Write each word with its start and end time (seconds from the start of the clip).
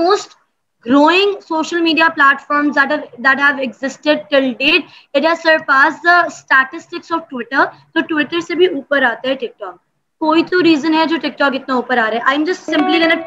most 0.00 0.36
growing 0.86 1.32
social 1.46 1.80
media 1.86 2.10
platforms 2.10 2.74
that 2.74 2.90
have 2.90 3.06
that 3.18 3.42
have 3.44 3.58
existed 3.60 4.22
till 4.30 4.48
date 4.54 4.96
it 5.14 5.28
has 5.30 5.42
surpassed 5.42 6.02
the 6.02 6.18
statistics 6.38 7.10
of 7.10 7.28
twitter 7.28 7.66
so 7.92 8.06
twitter 8.12 8.40
se 8.46 8.58
bhi 8.62 8.70
upar 8.78 9.02
aata 9.10 9.32
hai 9.32 9.36
tiktok 9.42 9.76
koi 10.20 10.46
to 10.54 10.62
reason 10.68 10.98
hai 11.00 11.04
jo 11.12 11.20
tiktok 11.26 11.60
itna 11.60 11.78
upar 11.82 11.98
aa 12.04 12.08
raha 12.14 12.30
hai 12.30 12.38
i'm 12.38 12.48
just 12.52 12.72
simply 12.72 13.04
gonna 13.04 13.20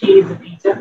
she 0.00 0.18
is 0.22 0.30
a 0.36 0.38
teacher 0.46 0.76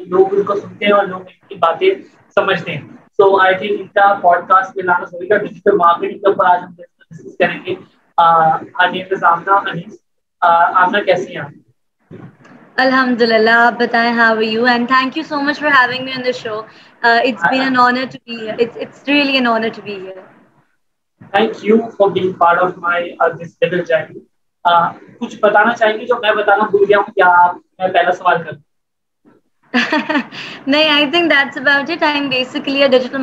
لوگ 0.00 0.33
ان 0.33 0.43
کو 0.43 0.55
سنتے 0.55 0.85
ہیں 0.85 0.91
ہیں 0.91 0.93
اور 0.93 1.05
لوگ 1.05 1.19
ان 1.19 1.25
ان 1.25 1.47
کی 1.47 1.55
باتیں 1.55 1.89
سمجھتے 2.37 2.77
سو 3.17 3.35
آئی 3.41 3.55
تھنک 3.55 3.93
کا 3.93 4.13
پوڈ 4.21 4.47
کاسٹ 4.47 4.73
کے 4.73 4.81
ڈیجیٹل 5.37 5.75
مارکیٹنگ 5.77 6.25
اوپر 6.25 6.45
آج 6.45 6.59
ہم 6.63 6.71
ڈسکس 6.71 7.37
کریں 7.37 7.59
گے 11.35 11.51
الحمد 12.77 13.21
للہ 13.21 13.55
آپ 13.57 13.73
بتائیں 13.73 14.13
uh, 24.65 24.91
کچھ 25.19 25.35
بتانا 25.41 25.73
چاہیں 25.73 25.97
ہوں 26.97 27.03
کیا 27.05 27.31
میں 27.79 27.87
پہلا 27.87 28.11
سوال 28.11 28.43
کروں 28.43 28.72
نہیں 29.73 30.89
آئی 30.89 31.05
تھنک 31.11 31.31
دباؤ 31.55 31.81
basically 32.29 32.87
digital 32.87 33.17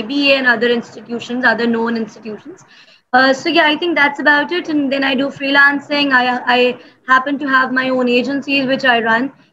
be 0.03 0.31
have 7.43 7.71
my 7.73 7.89
own 7.89 8.09
agencies 8.09 8.85
run 9.05 9.27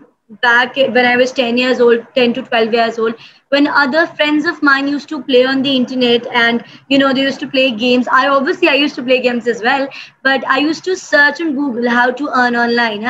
was 1.16 1.32
ٹینرس 1.32 1.80
old 1.80 2.00
ten 2.14 2.32
twelve 2.32 2.76
years 2.76 2.98
old 2.98 3.12
one 3.52 3.66
other 3.74 4.04
friends 4.16 4.46
of 4.46 4.54
mine 4.62 4.88
used 4.88 5.06
to 5.06 5.18
play 5.18 5.46
on 5.46 5.64
the 5.64 5.76
internet 5.76 6.26
and 6.30 6.62
you 6.90 6.98
know 6.98 7.12
they used 7.12 7.44
play 7.52 7.68
games 7.80 8.08
easily 8.12 9.22
games 9.22 9.48
as 9.48 9.62
well 9.62 9.84
but 10.24 10.44
I 10.46 10.64
used 10.64 10.82
to 10.82 10.94
search 10.94 11.40
N 11.40 11.56
Google 11.56 11.88
how 11.88 12.10
to 12.10 12.26
earn 12.34 12.56
on 12.56 12.72
line 12.72 13.04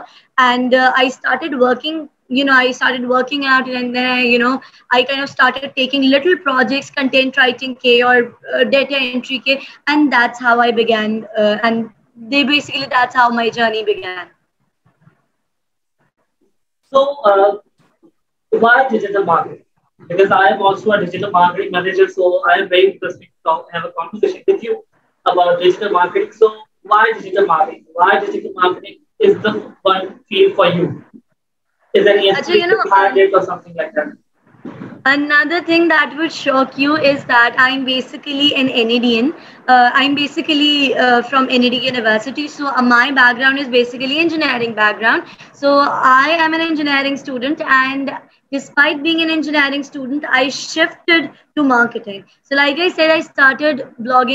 and 0.38 0.74
uh, 0.74 0.92
i 0.96 1.08
started 1.10 1.60
working 1.60 2.08
you 2.30 2.46
know 2.46 2.54
i 2.54 2.72
started 2.72 3.08
working 3.08 3.46
out 3.46 3.68
and 3.68 3.96
then 3.96 4.06
I, 4.06 4.22
you 4.22 4.40
know 4.40 4.62
i 4.92 5.04
kind 5.04 5.22
of 5.22 5.30
started 5.30 5.74
taking 5.76 6.04
little 6.10 6.38
projects 6.38 6.92
content 6.92 7.38
writing 7.38 7.76
k 7.76 8.04
or 8.04 8.36
uh, 8.54 8.64
data 8.66 8.98
entry 8.98 9.40
k 9.40 9.62
and 9.88 10.12
that's 10.12 10.40
how 10.40 10.60
i 10.60 10.72
began 10.72 11.28
uh, 11.38 11.58
and 11.64 11.90
they 12.34 12.44
basically 12.44 12.86
that's 12.86 13.16
how 13.16 13.30
my 13.30 13.50
journey 13.50 13.84
began 13.84 14.28
So, 16.94 17.02
uh, 17.32 17.58
why 18.52 18.88
digital 18.90 19.26
marketing? 19.26 19.66
Because 20.08 20.32
I 20.32 20.48
am 20.50 20.62
also 20.62 20.92
a 20.92 21.06
digital 21.06 21.32
marketing 21.32 21.72
manager, 21.72 22.08
so 22.08 22.44
I 22.50 22.60
am 22.60 22.70
very 22.70 22.94
interested 22.94 23.22
to 23.22 23.44
talk, 23.46 23.68
have 23.72 23.86
a 23.86 23.92
conversation 24.00 24.44
with 24.48 24.64
you 24.64 24.84
about 25.26 25.60
digital 25.60 25.90
marketing. 25.92 26.32
So, 26.34 26.56
why 26.84 27.12
digital 27.14 27.46
marketing? 27.46 27.86
Why 27.94 28.20
digital 28.20 28.52
marketing 28.56 29.00
is 29.20 29.42
the 29.42 29.76
one 29.82 30.20
field 30.30 30.56
for 30.56 30.68
you? 30.68 31.04
Is 31.94 32.06
there 32.06 32.18
any 32.18 32.32
other 32.32 32.56
you 32.56 32.68
know, 32.68 33.40
or 33.40 33.46
something 33.46 33.76
like 33.76 33.94
that? 33.94 34.14
And 35.06 35.32
Nadar 35.32 35.60
thing 35.66 35.90
that 35.90 36.14
works 36.18 37.26
they 37.30 37.62
am 37.62 37.84
basically 37.84 38.50
only 38.56 39.22
from 41.30 41.46
a 41.50 41.58
university 41.58 42.48
so 42.48 42.82
my 42.82 43.12
back 43.12 43.38
گراؤنڈلی 43.38 44.20
engineering 44.20 44.74
back 44.74 45.00
ground 45.00 45.56
so 45.56 45.82
I 46.02 46.34
am 46.34 46.54
an 46.54 46.62
engineering 46.62 47.14
student 47.14 47.62
bag 48.52 49.20
an 49.20 49.32
engineer 49.32 49.72
blog 54.00 54.26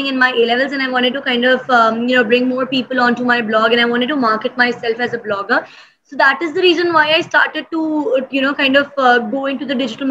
inter 0.00 2.23
brain 2.23 2.49
more 2.49 2.65
people 2.65 2.99
on 2.99 3.15
to 3.15 3.25
me 3.25 3.43
band 3.43 4.09
to 4.09 4.17
market 4.17 4.59
my 4.59 4.73
self 4.73 5.01
as 5.01 5.15
a 5.15 5.17
blogger 5.25 5.59
so 6.13 6.17
this 6.17 6.57
why 6.93 7.13
I'd 7.13 8.77
of 8.77 8.99
going 9.33 9.59
ٹوجیٹل 9.59 10.05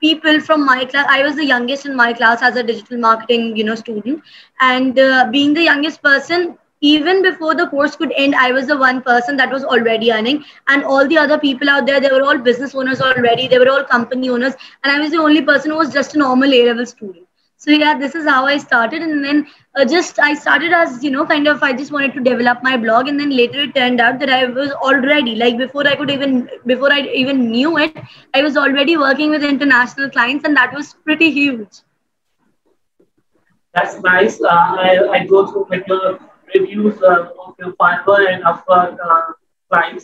people 0.00 0.38
from 0.38 0.64
my 0.66 0.86
I 1.08 1.22
واضح 1.22 1.42
یگسٹل 1.42 2.96
marketing 2.96 3.58
person 6.02 6.48
even 6.82 7.22
بفورسڈ 7.22 8.12
and 8.16 8.34
I 8.40 8.52
was 8.52 8.70
a 8.70 8.74
one 8.78 9.00
person 9.00 9.38
that 9.38 9.52
was 9.52 9.64
already 9.68 10.10
earning 10.12 10.38
and 10.66 10.84
all 10.86 11.10
the 11.10 11.18
ارد 11.18 11.32
people 11.40 11.68
personal 11.68 12.18
like 12.92 14.14
new 14.16 15.16
and 27.76 27.98
I 28.34 28.42
was 28.42 28.56
already 28.56 28.96
working 28.96 29.34
with 29.34 29.44
international 29.44 30.08
clients 30.08 30.44
was 30.46 30.94
positive 31.04 31.52
reviews 36.54 37.00
uh, 37.02 37.28
of 37.44 37.54
your 37.58 37.72
Piper 37.72 38.28
and 38.28 38.44
of 38.44 38.64
clients, 38.66 40.04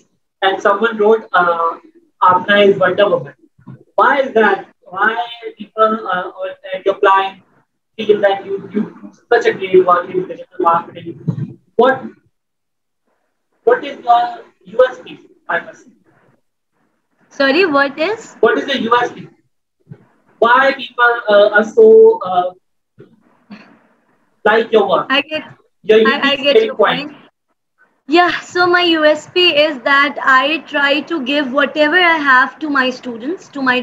uh, 0.02 0.46
and 0.46 0.60
someone 0.60 0.98
wrote, 0.98 1.26
uh, 1.32 1.78
Apna 2.22 2.66
is 2.68 2.78
Wonder 2.78 3.08
Woman. 3.08 3.34
Why 3.94 4.20
is 4.20 4.32
that? 4.34 4.68
Why 4.82 5.24
people 5.58 6.08
uh, 6.12 6.30
or 6.38 6.50
uh, 6.50 6.80
your 6.84 6.98
client 6.98 7.42
feel 7.96 8.20
that 8.20 8.44
you 8.44 8.68
do 8.72 9.12
such 9.32 9.46
a 9.46 9.52
great 9.52 9.84
work 9.84 10.08
in 10.10 10.28
digital 10.28 10.58
marketing? 10.60 11.58
What 11.76 12.02
What 13.64 13.82
is 13.84 13.98
your 13.98 14.44
USP, 14.68 15.18
I 15.48 15.60
must 15.60 15.84
say? 15.84 15.92
Sorry, 17.30 17.66
what 17.66 17.98
is? 17.98 18.34
What 18.40 18.58
is 18.58 18.66
the 18.66 18.74
USP? 18.88 19.28
Why 20.38 20.74
people 20.74 21.20
uh, 21.28 21.48
are 21.50 21.64
so 21.64 22.20
uh, 22.20 22.52
like 24.44 24.70
your 24.70 24.88
work? 24.88 25.06
I 25.10 25.22
get. 25.22 25.44
So 28.42 28.66
my 28.66 28.90
U 28.90 29.02
S 29.02 29.32
Ps 29.32 29.76
that 29.84 30.18
I 30.22 30.58
try 30.70 31.00
to 31.06 31.18
give 31.26 31.44
what 31.52 31.76
ever 31.76 32.02
I 32.02 32.20
have 32.20 32.46
to 32.60 32.70
my 32.70 32.88
student 32.88 33.40
my 33.64 33.82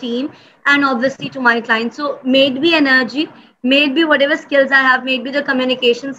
team 0.00 0.26
and 0.64 0.84
ابسلی 0.84 1.28
to 1.28 1.40
my 1.40 1.60
client 1.60 1.94
so 1.94 2.12
made 2.24 2.58
be 2.60 2.74
energy 2.74 3.24
made 3.64 3.94
be 3.94 4.04
what 4.04 4.22
ever 4.22 4.36
I 4.72 4.84
made 5.04 5.22
be 5.22 5.42
کمکیشنس 5.46 6.19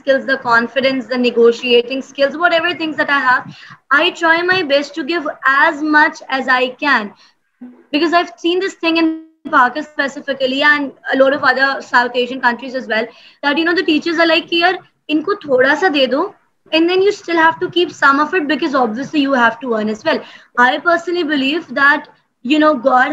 negotiating 1.17 2.01
I 3.89 4.09
try 4.09 4.63
best 4.63 4.95
to 4.95 5.01
give 5.07 5.29
as 5.43 5.83
much 5.83 6.23
as 6.27 6.49
I 6.49 6.69
can 6.79 7.07
because 7.61 8.13
scene 8.41 8.61
this 8.67 8.79
thing 8.79 8.97
تھوڑا 9.45 9.81
سا 15.75 15.87
دوں 16.11 16.25
you 16.85 17.11
to 17.59 17.67
cap 17.67 17.89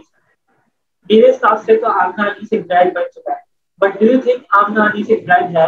میرے 1.10 1.30
حساب 1.30 1.62
سے 1.64 1.76
تو 1.76 1.92
آمنا 2.00 2.26
علی 2.26 2.46
سے 2.46 2.58
بلائی 2.60 2.90
بن 2.90 3.10
چکا 3.14 3.32
ہے 3.32 3.40
but 3.80 4.00
do 4.00 4.06
you 4.06 4.20
think 4.20 4.56
Amna 4.58 4.86
Ali 4.86 5.04
سے 5.04 5.16
بلائی 5.16 5.54
ہے 5.56 5.66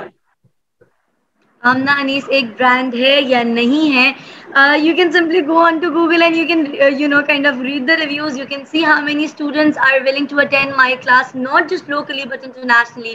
آمنا 1.62 1.92
انیس 2.00 2.25
ایک 2.28 2.46
برانڈ 2.58 2.94
ہے 2.94 3.20
یا 3.22 3.42
نہیں 3.44 3.94
ہے 3.94 4.10
you 4.78 4.94
can 4.96 5.12
simply 5.12 5.40
go 5.46 5.58
on 5.58 5.78
to 5.78 5.90
Google 5.92 6.22
and 6.22 6.36
you 6.36 6.46
can 6.46 6.64
you 6.98 7.08
know 7.08 7.20
kind 7.26 7.46
of 7.46 7.60
read 7.62 7.88
the 7.88 7.96
reviews 7.96 8.38
you 8.38 8.46
can 8.48 8.64
see 8.64 8.84
how 8.84 9.02
many 9.02 9.25
students 9.25 9.78
are 9.78 9.98
willing 10.06 10.26
to 10.26 10.40
attend 10.40 10.76
my 10.76 10.96
class 10.96 11.34
not 11.36 11.70
just 11.70 11.88
locally 11.90 12.25
but 12.25 12.44
internationally 12.44 13.14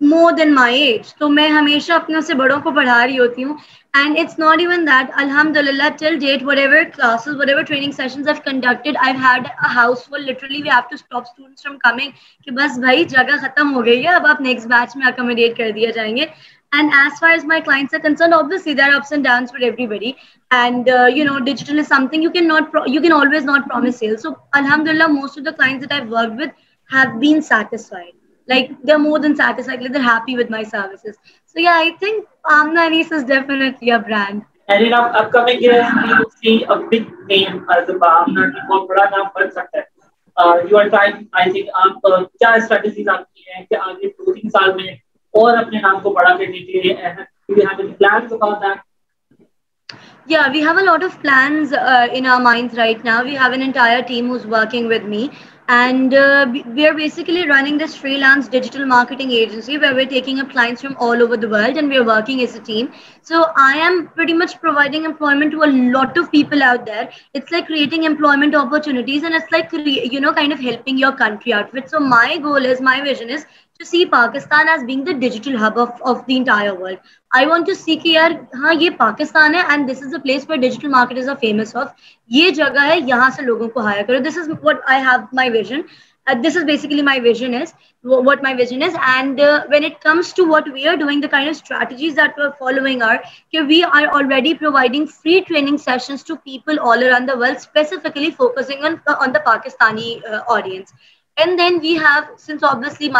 more 0.00 0.32
than 0.32 0.54
my 0.54 0.80
age 0.82 1.14
تو 1.14 1.28
میں 1.28 1.48
ہمیشہ 1.48 1.92
اپنے 1.92 2.20
سے 2.20 2.34
بڑوں 2.34 2.58
کو 2.60 2.70
پڑھا 2.70 3.04
رہی 3.06 3.18
ہوتی 3.18 3.44
ہوں 3.44 3.54
and 3.94 4.18
it's 4.18 4.38
not 4.38 4.60
even 4.60 4.86
that 4.86 5.10
الحمد 5.14 5.56
للہ 5.58 5.88
till 5.98 6.18
date 6.18 6.42
what 6.42 6.58
ever 6.58 6.82
classes 6.94 7.36
what 7.36 7.48
ever 7.48 7.62
training 7.62 7.92
sessions 7.92 8.28
of 8.28 8.42
conducted 8.44 8.96
I 9.00 9.14
had 9.22 9.46
house 9.74 10.04
full 10.08 10.24
literally 10.24 10.60
we 10.62 10.68
have 10.70 10.80
to 10.80 10.94
stop 10.94 11.22
students 11.22 11.62
from 11.62 11.78
coming 11.78 12.10
کہ 12.46 12.50
بس 12.50 12.78
بھائی 12.78 13.04
جگہ 13.06 13.36
ختم 13.42 13.74
ہو 13.74 13.84
گئی 13.86 14.04
ہے 14.06 14.14
اب 14.14 14.26
آپ 14.26 14.40
نیکسٹ 14.40 14.66
بیچ 14.66 14.96
میں 14.96 15.06
اکومڈیٹ 15.06 15.56
کر 15.58 15.70
دیا 15.70 15.90
جائیں 15.90 16.16
گے 16.16 16.26
and 16.72 16.92
as 16.94 17.20
far 17.20 17.30
as 17.30 17.44
my 17.44 17.60
clients 17.60 17.94
are 17.94 18.00
concern 18.02 18.34
obviously 18.34 18.74
there 18.74 18.94
ups 18.96 19.12
and 19.12 19.24
downs 19.24 19.52
for 19.52 19.60
every 19.60 19.86
body 19.86 20.12
and 20.50 20.88
you 21.14 21.24
know 21.24 21.38
digital 21.44 21.78
is 21.78 21.88
some 21.88 22.06
thing 22.06 22.22
you 22.22 22.30
can 22.30 22.48
not 22.48 22.76
you 22.86 23.02
can 23.02 23.12
always 23.12 23.44
not 23.44 23.68
promise 23.68 23.98
sale 23.98 24.16
so 24.16 24.34
الحمد 24.52 24.88
للہ 24.88 25.06
most 25.10 25.38
of 25.38 25.44
the 25.46 25.56
clients 25.56 25.82
that 25.82 25.92
I 25.92 26.08
work 26.08 26.40
with 26.40 26.54
have 26.90 27.18
been 27.18 27.40
satisfied 27.42 28.14
like 28.48 28.70
they're 28.84 28.98
more 29.06 29.18
than 29.18 29.36
satisfied 29.36 29.82
like 29.82 29.92
they're 29.92 30.10
happy 30.10 30.36
with 30.36 30.50
my 30.56 30.62
services 30.62 31.16
so 31.46 31.58
yeah 31.66 31.78
i 31.86 31.90
think 32.04 32.26
amnanis 32.58 33.12
is 33.20 33.24
definitely 33.24 33.90
a 33.90 33.98
brand 34.10 34.42
and 34.68 34.84
in 34.86 34.92
up- 34.92 35.14
upcoming 35.14 35.60
years 35.60 35.86
we 36.02 36.14
will 36.14 36.30
see 36.42 36.64
a 36.64 36.76
big 36.90 37.06
name 37.28 37.64
as 37.76 37.88
a 37.88 37.96
amna 38.10 38.46
bahut 38.70 38.88
bada 38.92 39.06
naam 39.14 39.28
ban 39.36 39.52
sakta 39.58 39.82
hai 40.42 40.54
you 40.70 40.78
are 40.82 40.88
trying 40.94 41.18
i 41.42 41.44
think 41.56 41.76
aap 41.82 42.08
uh, 42.12 42.20
kya 42.42 42.52
strategies 42.68 43.12
aap 43.14 43.26
ki 43.26 43.56
hai 43.56 43.64
ki 43.70 43.80
aage 43.86 44.06
2 44.08 44.36
3 44.40 44.54
saal 44.56 44.74
mein 44.80 44.96
aur 45.42 45.52
apne 45.62 45.84
naam 45.86 46.02
ko 46.06 46.14
bada 46.20 46.34
karne 46.42 46.64
ke 46.70 46.82
liye 46.86 46.96
and 47.10 47.24
do 47.26 47.60
you 47.60 47.68
have 47.70 47.84
any 47.86 47.96
plans 48.02 48.36
about 48.40 48.66
that 48.66 48.84
yeah 50.26 50.50
we 50.50 50.60
have 50.60 50.78
a 50.78 50.84
lot 50.84 51.02
of 51.02 51.20
plans 51.22 51.72
uh, 51.72 52.08
in 52.12 52.26
our 52.26 52.40
minds 52.40 52.76
right 52.76 53.04
now 53.04 53.22
we 53.24 53.34
have 53.34 53.52
an 53.52 53.62
entire 53.62 54.02
team 54.02 54.28
who's 54.28 54.46
working 54.46 54.88
with 54.88 55.04
me 55.04 55.30
And 55.68 56.14
uh, 56.14 56.46
we 56.52 56.86
are 56.86 56.94
basically 56.94 57.48
running 57.48 57.76
this 57.76 57.96
freelance 57.96 58.46
digital 58.46 58.86
marketing 58.86 59.32
agency 59.32 59.78
where 59.78 59.94
we're 59.94 60.06
taking 60.06 60.38
up 60.38 60.50
clients 60.50 60.80
from 60.80 60.96
all 60.98 61.20
over 61.20 61.36
the 61.36 61.48
world, 61.48 61.76
and 61.76 61.88
we're 61.88 62.04
working 62.04 62.40
as 62.42 62.54
a 62.54 62.60
team. 62.60 62.92
So 63.22 63.46
I 63.56 63.72
am 63.78 64.06
pretty 64.10 64.32
much 64.32 64.60
providing 64.60 65.04
employment 65.04 65.50
to 65.50 65.64
a 65.64 65.70
lot 65.92 66.16
of 66.16 66.30
people 66.30 66.62
out 66.62 66.86
there. 66.86 67.10
It's 67.34 67.50
like 67.50 67.66
creating 67.66 68.04
employment 68.04 68.54
opportunities, 68.54 69.24
and 69.24 69.34
it's 69.34 69.50
like, 69.50 69.70
kind 69.70 70.52
of 70.52 70.60
helping 70.60 70.98
your 70.98 71.12
country 71.12 71.52
out. 71.52 71.72
So 71.88 71.98
my 71.98 72.38
goal 72.38 72.64
is, 72.64 72.80
my 72.80 73.00
vision 73.00 73.28
is 73.28 73.44
کہ 73.80 75.12
digital 75.12 75.56
market 80.88 81.18
یہ 82.28 82.50
جگہ 82.50 82.84
ہے 82.84 82.98
یہاں 82.98 83.30
سے 83.36 83.42
لوگوں 83.42 83.68
کو 83.68 83.80
hire 83.80 84.02
کرو 84.02 84.18
have 84.88 85.16
my 85.32 85.50
is 86.26 87.72
what 88.04 88.42
my 88.42 88.54
vision 88.54 88.82
is 88.82 88.96
and 89.06 89.40
when 89.70 89.84
it 89.84 90.02
comes 90.02 90.34
what 90.38 90.68
we 90.68 90.84
audience 100.48 100.92
most 101.38 102.78
line 103.02 103.10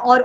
اور 0.00 0.20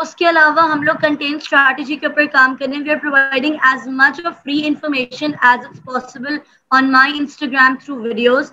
اس 0.00 0.14
کے 0.14 0.28
علاوہ 0.28 0.70
ہم 0.70 0.82
لوگ 0.82 0.94
اسٹریٹجی 1.34 1.96
کے 1.96 2.06
اوپر 2.06 2.26
کام 2.26 2.54
we 2.82 2.90
are 2.90 2.96
providing 2.96 3.56
as 3.62 3.78
as 3.78 3.88
much 3.88 4.20
free 4.42 4.66
information 4.66 5.30
it's 5.42 5.84
possible 5.84 6.36
on 6.70 6.92
my 6.92 7.18
Instagram 7.18 7.74
through 7.74 8.00
videos 8.00 8.52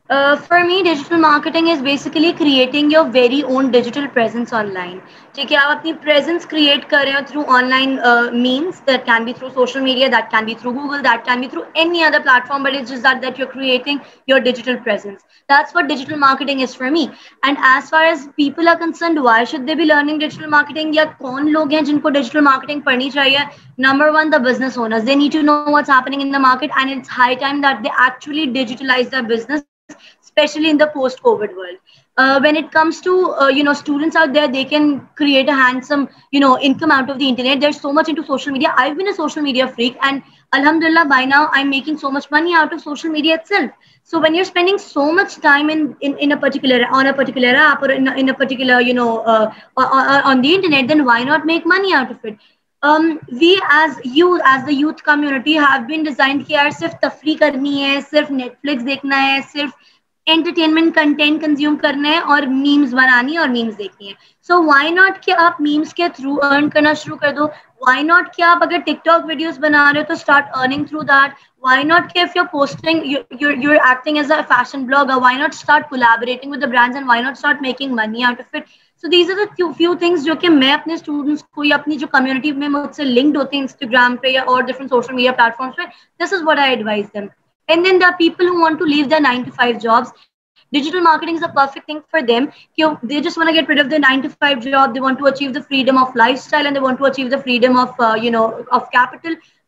for 0.11 0.63
me 0.63 0.81
digital 0.85 1.17
marketing 1.17 1.69
is 1.69 1.81
basically 1.83 2.31
creating 2.39 2.93
your 2.93 3.05
very 3.13 3.41
own 3.43 3.69
digital 3.69 4.07
presence 4.15 4.53
on 4.55 4.73
line 4.73 4.99
ٹھیک 5.35 5.53
ہے 5.53 5.57
آپ 5.59 5.71
اپنی 5.71 5.93
پریزنس 6.03 6.45
کریئٹ 6.47 6.85
کر 6.91 7.05
رہے 7.05 7.77
ہیں 7.77 8.31
means 8.33 8.87
that 8.87 9.07
can 9.07 9.25
be 9.25 9.33
through 9.33 9.49
social 9.55 9.81
media 9.81 10.09
that 10.13 10.31
can 10.31 10.45
be 10.45 10.55
through 10.55 10.73
Google 10.73 11.05
that 11.05 11.25
can 11.25 11.41
be 11.41 11.49
through 11.49 11.63
any 11.75 12.05
other 12.05 12.23
platform 12.25 12.63
but 12.63 12.77
is 12.77 13.07
that 13.23 13.41
you 13.41 13.47
creating 13.47 13.99
your 14.29 14.39
digital 14.41 14.77
presence 14.85 15.23
that's 15.49 15.73
for 15.73 15.83
digital 15.85 16.19
marketing 16.19 16.63
is 16.63 16.77
for 16.77 16.91
me 16.91 17.07
and 17.43 17.59
as 17.65 17.91
far 17.91 18.05
as 18.05 18.29
people 18.37 18.69
are 18.69 18.77
concerned 18.81 19.19
why 19.21 19.45
should 19.47 19.69
they 19.69 19.75
be 19.75 19.85
learning 19.85 20.19
digital 20.19 20.49
marketing 20.49 20.95
یا 20.95 21.05
کون 21.19 21.53
لوگ 21.53 21.73
ہیں 21.73 21.83
جن 21.83 21.99
کو 21.99 22.11
digital 22.11 22.41
marketing 22.43 22.81
پڑھنی 22.81 23.11
چاہیے 23.11 23.45
number 23.81 24.15
one 24.15 24.33
the 24.33 24.39
business 24.45 24.79
owners 24.79 25.07
they 25.07 25.15
need 25.15 25.33
to 25.33 25.43
know 25.43 25.63
what's 25.69 25.91
in 26.09 26.33
the 26.33 26.39
market 26.41 26.71
and 26.77 26.97
it's 26.97 27.19
high 27.19 27.35
time 27.37 27.61
that 27.61 27.85
they 27.85 27.99
actually 27.99 28.45
digitalize 28.53 29.13
the 29.13 29.21
business 29.29 29.63
post 30.95 31.21
Koons 31.21 33.03
students 33.85 34.17
media 38.49 38.73
آنشل 38.77 39.41
media 39.41 39.67
Fred 39.67 39.93
الحمد 40.53 40.85
اللہ 40.85 41.05
by 41.05 41.27
now 41.27 41.47
آگ 41.47 41.91
so 42.01 42.11
much 42.11 42.27
money 42.31 42.55
out 42.55 42.75
of 42.75 42.81
social 42.81 43.09
media 43.09 43.37
um, 52.85 53.19
we 53.33 53.57
as 53.73 53.97
we 53.97 54.23
as 54.23 54.43
as 54.45 54.69
a 54.69 54.75
youth 54.75 55.03
کمٹیو 55.03 56.03
design 56.03 56.43
care 56.43 56.71
صرف 56.71 56.95
تفریح 57.01 57.37
کرنی 57.41 57.83
ہے 57.85 57.99
صرف 58.11 58.31
Netflix 58.31 58.87
دیکھنا 58.87 59.23
ہے 59.23 59.41
صرف 59.53 59.71
انٹرٹینمنٹ 60.27 60.95
کنٹینٹ 60.95 61.41
کنزیوم 61.41 61.77
کرنا 61.77 62.09
ہے 62.09 62.19
اور 62.19 62.43
میمز 62.43 62.95
بنانی 62.95 63.33
ہے 63.33 63.39
اور 63.39 63.49
میمز 63.49 63.79
دیکھنی 63.79 64.09
ہے 64.09 64.13
سو 64.49 64.63
وائی 64.65 64.91
ناٹ 64.91 65.23
کہ 65.23 65.33
آپ 65.39 65.61
میمز 65.61 65.95
کے 65.95 66.09
تھرو 66.15 66.37
ارن 66.43 66.69
کرنا 66.71 66.93
شروع 66.95 67.17
کر 67.17 67.33
دو 67.33 67.47
وائی 67.81 68.03
ناٹ 68.03 68.35
کہ 68.37 68.43
آپ 68.43 68.63
اگر 68.63 68.79
ٹک 68.87 69.05
ٹاک 69.05 69.25
ویڈیوز 69.25 69.59
بنا 69.59 69.91
رہے 69.93 70.01
ہو 70.01 70.07
تو 70.07 70.13
start 70.13 70.45
earning 70.55 70.85
through 70.85 71.03
that 71.03 71.43
why 71.63 71.85
not 71.85 72.13
کہ 72.15 72.19
if 72.19 72.37
you 72.37 72.43
you 72.43 72.49
posting 72.51 73.05
acting 73.05 74.17
as 74.17 74.33
a 74.33 74.41
fashion 74.49 74.85
blog 74.85 75.19
why 75.19 75.37
not 75.37 75.55
start 75.55 75.89
collaborating 75.89 76.53
with 76.53 76.63
the 76.63 76.83
and 76.83 77.09
why 77.09 77.23
not 77.23 77.33
start 77.33 77.63
making 77.63 77.95
money 77.95 78.25
out 78.25 78.41
of 78.41 78.55
it 78.55 78.63
so 79.05 79.09
these 79.11 79.31
are 79.31 79.71
few 79.71 79.95
things 79.95 80.25
جو 80.25 80.35
کہ 80.35 80.49
میں 80.49 80.73
اپنے 80.73 80.95
students 80.95 81.43
کو 81.47 81.65
یا 81.65 81.77
اپنی 81.77 81.97
جو 81.97 82.07
community 82.07 82.53
میں 82.53 82.69
مجھ 82.69 82.95
سے 82.97 83.05
لنکڈ 83.05 83.37
ہوتے 83.37 83.57
ہیں 83.57 83.63
انسٹاگرام 83.63 84.15
پہ 84.17 84.29
یا 84.29 84.43
اور 84.43 84.63
ڈفرنٹ 84.63 84.91
سوشل 84.91 85.15
میڈیا 85.15 85.33
پہ 85.33 85.85
this 86.21 86.33
is 86.33 86.43
what 86.45 86.59
I 86.59 86.71
advise 86.71 87.05
and 87.15 87.85
then 87.85 88.01
the 88.01 88.09
the 88.09 88.17
people 88.19 88.49
who 88.49 88.61
want 88.61 88.79
to 88.79 88.85
to 88.85 88.91
leave 88.91 89.19
nine 89.21 89.43
five 89.57 89.77
jobs 89.81 90.13
digital 90.73 91.01
marketing 91.01 91.37
is 91.37 91.55
perfect 91.55 91.87
thing 91.87 92.01
for 92.13 92.21
them 92.23 92.47
کہ 92.47 92.85
they 92.85 92.93
they 93.03 93.09
they 93.09 93.21
just 93.21 93.39
want 93.39 93.51
want 93.51 93.69
want 93.71 93.71
get 93.71 93.79
rid 93.85 93.85
of 93.85 93.87
of 93.87 93.93
of 93.93 93.93
of 93.93 93.93
the 93.93 93.99
nine 94.01 94.21
to 94.21 94.29
to 94.29 94.33
to 94.33 94.39
five 94.41 94.59
job 94.61 94.97
achieve 94.97 95.27
achieve 95.27 95.51
freedom 95.61 95.99
freedom 95.99 96.17
life 96.17 96.39
style 96.39 96.67
and 96.67 96.77
you 98.17 98.31
نو 98.31 98.49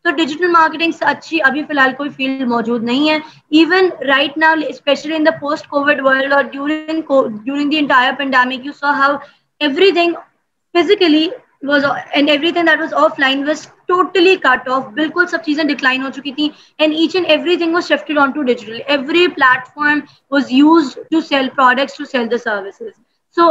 تو 0.07 0.11
digital 0.17 0.51
marketing 0.51 0.93
اچھی 1.03 1.39
ابھی 1.45 1.63
فی 1.63 1.73
الحال 1.73 1.93
کوئی 1.95 2.11
field 2.11 2.47
موجود 2.49 2.85
نہیں 2.85 3.09
ہے 3.09 3.19
even 3.53 3.89
right 4.09 4.37
now 4.39 4.55
especially 4.69 5.15
in 5.17 5.27
the 5.27 5.31
post 5.41 5.67
COVID 5.69 6.01
world 6.03 6.33
اور 6.33 6.45
during 6.53 7.13
during 7.45 7.71
the 7.71 7.79
entire 7.79 8.13
pandemic 8.19 8.67
you 8.67 8.73
saw 8.73 8.93
how 8.93 9.13
every 9.13 9.61
every 9.61 9.91
thing 9.93 10.13
thing 10.13 10.23
physically 10.75 11.27
was 11.63 11.85
was 11.85 11.85
was 11.85 12.57
and 12.57 12.69
that 12.69 12.93
of 12.95 13.19
line 13.19 13.45
totally 13.89 14.35
cut 14.39 14.69
off 14.69 14.85
بالکل 14.95 15.27
سب 15.27 15.45
چیزیں 15.45 15.65
decline 15.65 16.03
ہو 16.03 16.11
چکی 16.11 16.33
تھیں 16.33 16.49
and 16.79 16.95
each 16.95 17.17
and 17.17 17.31
every 17.31 17.57
thing 17.57 17.75
was 17.75 17.93
on 18.19 18.31
to 18.31 18.43
digital 18.43 18.81
every 18.87 19.27
plate 19.31 19.67
form 19.75 20.01
was 20.31 20.53
use 20.53 20.95
to 21.11 21.21
sell 21.21 21.49
products 21.57 21.99
to 21.99 22.05
sell 22.05 22.31
the 22.31 22.39
services 22.39 22.93
so 23.37 23.51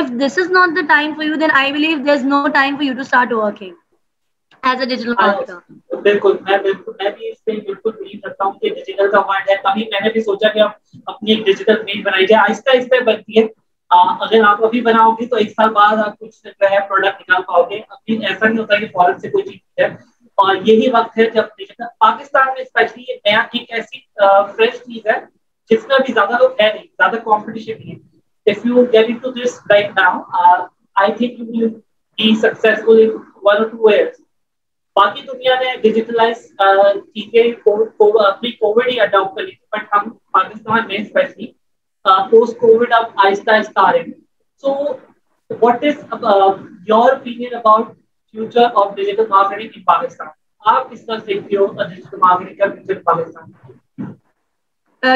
if 0.00 0.10
this 0.20 0.38
is 0.38 0.50
not 0.50 0.76
the 0.76 0.88
time 0.88 1.14
for 1.14 1.48
I 1.54 1.72
believe 1.72 1.98
this 2.06 2.24
no 2.24 2.46
time 2.54 2.76
for 2.76 2.84
you 2.84 2.94
to 2.94 3.00
start 3.00 3.32
او 3.32 3.44
اکیم 3.46 3.74
ہاں، 4.62 5.32
بالکل 6.02 6.36
میں 6.42 6.58
بھی 6.62 6.72
سوچا 6.84 6.88
کہ 7.16 7.30
سے 7.36 7.78
کوئی 7.82 8.10
چیز 11.36 11.78
ہے 19.78 19.84
ہے 19.84 19.86
اور 20.38 20.56
یہی 20.56 20.90
وقت 20.90 21.18
جب 21.34 21.44
پاکستان 21.98 22.46
میں 22.46 22.62
اسپیشلی 22.62 23.04
یہ 23.08 23.16
نیا 23.24 23.40
ایک 23.52 23.72
ایسی 23.72 24.00
فریش 24.56 24.74
چیز 24.74 25.06
ہے 25.06 25.18
جس 25.70 25.86
میں 25.88 25.96
ابھی 25.96 26.12
زیادہ 26.12 26.38
لوگ 26.40 26.60
ہے 26.60 26.72
نہیں 26.74 26.84
زیادہ 26.84 27.16
کمپٹیشن 27.24 27.78
نہیں 27.78 27.94
ہے 31.24 31.70
سکسیزفل 32.36 33.10
ان 33.44 33.68
ٹو 33.68 33.88
ایئرس 33.88 34.21
باقی 34.96 35.22
دنیا 35.22 35.54
نے 35.60 35.76
ڈیجیٹلائز 35.82 36.46
چیزیں 37.14 37.42
اپنی 37.62 38.50
کووڈ 38.52 38.88
ہی 38.88 39.00
اڈاپٹ 39.00 39.36
کر 39.36 39.42
لی 39.42 39.50
تھی 39.50 39.66
بٹ 39.72 39.92
ہم 39.92 40.10
پاکستان 40.32 40.86
میں 40.86 40.96
اسپیشلی 40.96 41.46
پوسٹ 42.30 42.58
کووڈ 42.60 42.92
اب 42.92 43.04
آہستہ 43.16 43.50
آہستہ 43.50 43.80
آ 43.80 43.92
رہے 43.92 44.00
ہیں 44.00 44.12
so 44.64 44.74
what 45.50 45.84
is 45.84 46.04
your 46.88 47.12
opinion 47.12 47.54
about 47.54 47.86
future 48.34 48.66
of 48.74 48.94
digital 48.96 49.26
marketing 49.28 49.70
in 49.74 49.82
Pakistan 49.86 50.28
آپ 50.62 50.90
کس 50.90 51.04
طرح 51.06 51.18
دیکھتے 51.26 51.56
ہو 51.56 51.66
ڈیجیٹل 51.74 52.18
مارکیٹنگ 52.18 52.56
کا 52.56 52.66
future 52.74 53.02
Pakistan 53.04 53.50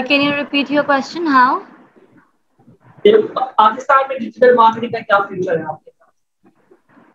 can 0.04 0.22
you 0.22 0.32
repeat 0.34 0.70
your 0.70 0.84
question 0.84 1.26
how 1.28 1.58
Pakistan 3.56 4.08
میں 4.08 4.18
ڈیجیٹل 4.18 4.54
مارکیٹنگ 4.54 4.92
کا 4.92 5.00
کیا 5.00 5.18
فیوچر 5.28 5.58
ہے 5.58 5.64
آپ 5.64 5.84
کے 5.84 5.90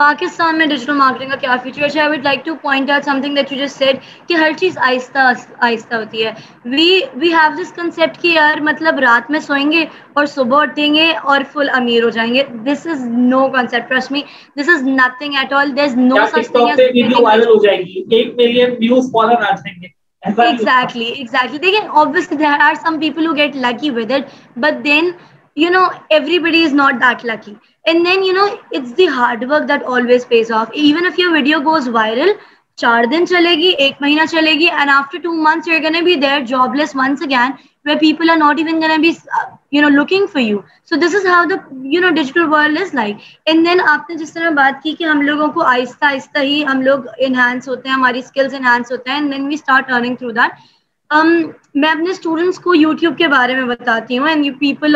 پاکستان 0.01 0.57
میں 0.57 0.65
ڈیجیٹل 0.65 0.93
مارکیٹنگ 0.95 1.29
کا 1.29 1.35
کیا 1.37 1.55
فیوچر 1.63 1.97
ہے 1.97 2.07
we'd 2.09 2.23
like 2.23 2.45
to 2.45 2.53
point 2.61 2.89
out 2.91 3.05
some 3.05 3.19
thing 3.21 3.35
that 3.35 3.51
you 3.51 3.57
just 3.57 3.77
said 3.77 3.97
کہ 4.27 4.33
ہر 4.33 4.51
چیز 4.59 4.77
آہستہ 4.77 5.27
آہستہ 5.59 5.95
ہوتی 5.95 6.25
ہے 6.25 6.31
we 6.65 6.89
we 7.15 7.33
have 7.33 7.61
this 7.61 7.73
concept 7.75 8.21
کہ 8.21 8.27
یار 8.27 8.61
مطلب 8.69 8.99
رات 8.99 9.31
میں 9.31 9.39
سوئیں 9.39 9.71
گے 9.71 9.85
اور 10.13 10.25
صبح 10.25 10.61
اٹھیں 10.61 10.93
گے 10.95 11.07
اور 11.23 11.41
فل 11.53 11.69
امیر 11.73 12.03
ہو 12.03 12.09
جائیں 12.09 12.33
گے 12.33 12.43
this 12.65 12.87
is 12.91 13.05
no 13.09 13.47
concept 13.53 13.89
trust 13.89 14.11
me 14.11 14.21
this 14.59 14.69
is 14.75 14.83
nothing 14.89 15.35
at 15.37 15.53
all 15.53 15.75
there 15.75 15.83
is 15.83 15.97
no 15.97 16.25
such 16.27 16.51
thing 16.51 16.67
as 16.67 16.79
video 16.79 17.23
viral 17.23 17.47
ہو 17.47 17.63
جائے 17.63 17.77
گی 17.79 18.21
1 18.21 18.35
ملین 18.37 18.75
ویوز 18.79 19.11
فالوور 19.11 19.43
آ 19.43 19.55
جائیں 19.55 19.81
گے 19.81 19.99
exactly 20.23 21.05
exactly 21.19 21.59
دیکھیں 21.59 21.87
obviously 21.99 22.35
there 22.37 22.57
are 22.61 22.73
some 22.77 22.97
people 22.99 23.25
who 23.25 23.35
get 23.35 23.55
lucky 23.57 23.89
with 23.91 24.11
it 24.11 24.35
but 24.57 24.83
then 24.83 25.13
چار 32.77 33.03
دن 33.03 33.25
چلے 33.25 33.53
گی 33.55 33.67
ایک 33.67 33.93
مہینہ 34.01 34.21
آپ 34.91 35.15
نے 35.15 35.19
جس 44.15 44.33
طرح 44.33 44.49
بات 44.49 44.83
کی 44.83 44.93
کہ 44.93 45.03
ہم 45.03 45.21
لوگوں 45.21 45.47
کو 45.47 45.61
آہستہ 45.61 46.05
آہستہ 46.05 46.39
ہی 46.39 46.65
ہم 46.65 46.81
لوگ 46.81 46.99
انہینس 47.17 47.67
ہوتے 47.67 47.89
ہیں 47.89 47.95
ہماری 47.95 48.19
اسکلز 48.19 48.53
انہینس 48.53 48.91
ہوتے 48.91 49.11
ہیں 49.11 49.19
Um, 51.11 51.29
میں 51.75 51.89
اپنے 51.89 52.09
اسٹوڈنٹس 52.11 52.59
کو 52.59 52.73
یوٹیوب 52.75 53.17
کے 53.17 53.27
بارے 53.27 53.55
میں 53.55 53.63
بتاتی 53.65 54.17
ہوں 54.17 54.27
اینڈ 54.27 54.59
پیپل 54.59 54.95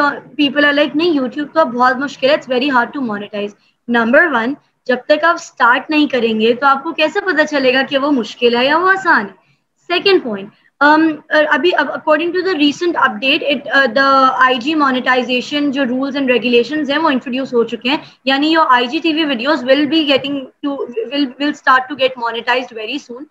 آر 0.00 0.74
لائک 0.74 0.96
نہیں 0.96 1.14
یوٹیوب 1.14 1.48
تو 1.54 1.66
بہت 1.68 1.98
مشکل 1.98 2.30
ہے 2.30 2.34
it's 2.34 2.50
very 2.50 2.70
hard 2.72 2.94
to 2.94 3.02
monetize 3.02 3.56
number 3.88 4.28
one 4.34 4.54
جب 4.88 4.98
تک 5.08 5.24
آپ 5.24 5.36
اسٹارٹ 5.36 5.90
نہیں 5.90 6.08
کریں 6.08 6.40
گے 6.40 6.54
تو 6.54 6.66
آپ 6.68 6.84
کو 6.84 6.94
کیسے 6.94 7.20
پتا 7.26 7.46
چلے 7.46 7.74
گا 7.74 7.82
کہ 7.82 7.98
وہ 7.98 8.12
مشکل 8.12 8.56
ہے 8.58 8.66
یا 8.66 8.78
وہ 8.78 8.92
آسان 8.92 9.26
ہے 9.26 9.44
سیکنڈ 9.90 10.24
پوائنٹ 10.24 10.50
um, 10.82 11.04
ابھی 11.50 11.72
according 11.78 12.32
to 12.32 12.42
the 12.42 12.58
recent 12.58 12.98
up 12.98 13.20
date 13.22 13.68
the 13.96 14.10
I 14.46 14.58
G 14.60 14.76
monetization 14.76 15.72
جو 15.72 15.86
رولس 15.86 16.16
اینڈ 16.16 16.32
ریگولیشنز 16.32 16.92
ہیں 16.92 16.98
وہ 16.98 17.10
انٹروڈیوس 17.10 17.54
ہو 17.54 17.64
چکے 17.66 17.90
ہیں 17.90 17.98
یعنی 18.26 18.52
your 18.52 18.66
I 18.72 18.88
G 18.88 19.00
T 19.00 19.14
V 19.14 19.26
videos 19.26 19.64
will 19.64 19.86
be 19.86 20.08
getting 20.08 20.66
will 20.66 21.50
start 21.50 21.90
to 21.90 21.96
get 21.96 22.18
monetized 22.18 22.78
very 22.78 22.98
سون 23.00 23.24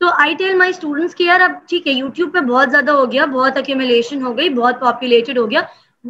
تو 0.00 0.08
I 0.18 0.34
tell 0.34 0.54
my 0.56 0.70
students 0.70 1.14
کہ 1.14 1.22
یار 1.22 1.40
اب 1.40 1.52
ٹھیک 1.68 1.86
ہے 1.86 1.92
یوٹیوب 1.92 2.32
پہ 2.32 2.40
بہت 2.42 2.70
زیادہ 2.70 2.90
ہو 2.90 3.10
گیا 3.12 3.24
بہت 3.32 3.56
اکیوملیشن 3.56 4.22
ہو 4.22 4.36
گئی 4.36 4.48
بہت 4.54 4.80
پاپولیٹڈ 4.80 5.38
ہو 5.38 5.50
گیا 5.50 5.60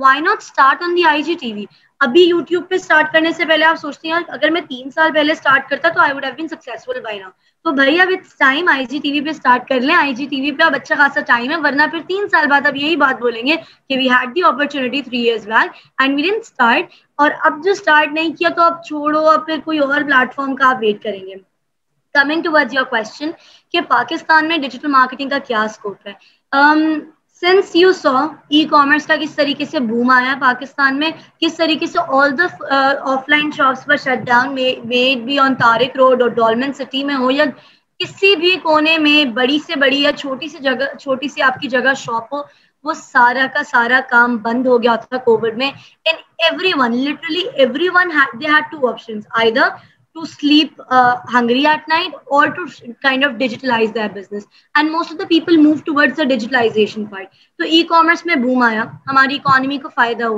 Y 0.00 0.21
not 0.21 0.43
start 0.43 0.83
on 0.83 0.97
the 0.97 1.05
I 1.05 1.23
G 1.23 1.35
T 1.41 1.53
V 1.53 1.65
ابھی 2.01 2.23
یوٹیوب 2.23 2.69
پہ 2.69 2.75
اسٹارٹ 2.75 3.13
کرنے 3.13 3.33
سے 3.33 3.45
پہلے 3.45 3.65
آپ 3.65 3.77
سوچتے 3.77 4.09
ہیں 4.09 4.19
اگر 4.29 4.51
میں 4.51 4.61
تین 4.69 4.91
سال 4.91 5.13
پہلے 5.15 5.33
اسٹارٹ 5.33 5.69
کرتا 5.71 5.89
تو 5.89 6.01
I 6.01 6.13
would 6.13 6.25
successful 6.51 7.01
by 7.01 7.19
now 7.19 7.31
تو 7.65 7.73
بھائی 7.73 8.01
اب 8.01 8.09
it's 8.13 8.37
time 8.39 8.69
I 8.69 8.87
G 8.87 8.99
T 8.99 9.13
V 9.13 9.21
پہ 9.21 9.31
اسٹارٹ 9.31 9.69
کر 9.69 9.81
لیں 9.81 9.95
آئی 9.97 10.15
جی 10.15 10.27
ٹی 10.27 10.41
وی 10.41 10.53
پہ 10.53 10.63
اب 10.63 10.75
اچھا 10.75 10.95
خاصا 10.97 11.21
ٹائم 11.27 11.51
ہے 11.51 11.57
ورنہ 11.59 11.91
پھر 11.91 12.01
تین 12.09 12.29
سال 12.29 12.47
بعد 12.51 12.67
اب 12.67 12.77
یہی 12.77 12.97
بات 12.97 13.21
بولیں 13.21 13.43
گے 13.47 13.57
کہ 13.89 13.99
we 13.99 14.09
had 14.11 14.35
the 14.35 14.45
opportunity 14.45 15.03
three 15.03 15.23
years 15.23 15.47
back 15.49 15.85
and 15.99 16.17
we 16.17 16.29
won 16.29 16.39
start 16.39 16.95
اور 17.19 17.31
اب 17.43 17.63
جو 17.65 17.71
اسٹارٹ 17.73 18.13
نہیں 18.13 18.37
کیا 18.37 18.49
تو 18.49 18.63
آپ 18.63 18.85
چھوڑو 18.85 19.27
اور 19.27 19.39
پھر 19.47 19.61
کوئی 19.65 19.79
اور 19.81 20.01
پلیٹفارم 20.03 20.57
کا 20.57 20.69
آپ 20.69 20.77
ویٹ 20.81 21.03
کریں 21.03 21.27
گے 21.27 21.50
coming 22.15 22.43
to 22.43 22.53
word 22.53 22.75
your 22.75 22.85
question 22.87 23.31
کہ 23.75 23.81
پاکستان 23.89 24.49
میں 24.49 24.59
ڈیجیٹل 24.59 24.89
مارکیٹنگ 24.89 25.29
کا 25.29 25.39
کیا 25.47 25.63
اسکوپ 25.63 26.07
ہے 26.07 26.13
since 27.43 27.75
you 27.77 27.93
so 27.93 28.17
e 28.49 28.65
commerce 28.71 29.07
کا 29.07 29.17
کس 29.17 29.35
طریقے 29.35 29.65
سے 29.65 29.79
بوم 29.81 30.11
آیا 30.11 30.31
ہے 30.31 30.39
پاکستان 30.41 30.99
میں 30.99 31.11
کس 31.41 31.57
طریقے 31.57 31.87
سے 31.87 31.99
all 32.11 32.37
the 32.39 32.47
of 33.13 33.29
line 33.29 33.51
shops 33.51 33.85
پر 33.87 33.97
شٹ 33.97 34.27
ڈاؤن 34.27 34.55
میڈ 34.55 35.23
بھی 35.25 35.39
آن 35.39 35.55
تارک 35.57 35.97
روڈ 35.97 36.23
اور 36.23 36.31
ڈولمن 36.33 36.73
سٹی 36.73 37.05
میں 37.05 37.15
ہو 37.17 37.31
یا 37.31 37.45
کسی 38.01 38.35
بھی 38.37 38.51
کونے 38.63 38.97
میں 38.99 39.25
بڑی 39.33 39.59
سے 39.67 39.77
بڑی 39.77 40.01
یا 40.03 40.13
چھوٹی 40.13 40.49
سی 40.49 40.59
جگہ 40.59 40.95
چھوٹی 40.99 41.29
سی 41.29 41.43
آپ 41.43 41.61
کی 41.61 41.69
جگہ 41.69 41.95
شاپ 41.97 42.35
ہو 42.35 42.43
وہ 42.85 42.93
سارا 42.95 43.47
کا 43.55 43.63
سارا 43.63 44.01
کام 44.11 44.37
بند 44.43 44.67
ہو 44.67 44.83
گیا 44.83 44.95
تھا 44.99 45.17
کووڈ 45.19 45.57
میں 45.59 45.71
and 46.07 46.19
every 46.41 46.73
one 46.77 46.97
literally 46.99 47.43
every 47.55 47.89
one 47.95 48.11
they 48.35 48.47
had 48.47 48.71
to 48.71 48.89
option 48.89 49.19
I 49.33 49.51
the 49.51 49.69
ہنگریٹ 51.35 51.89
نائٹوڈ 51.89 53.25
آف 53.25 53.31
ڈیجیٹل 53.31 53.71
ای 57.59 57.83
کامرس 57.83 58.27
میں 58.27 58.37
ہماری 59.09 59.35
اکانمی 59.35 59.79
کو 59.79 59.89
فائدہ 59.89 60.25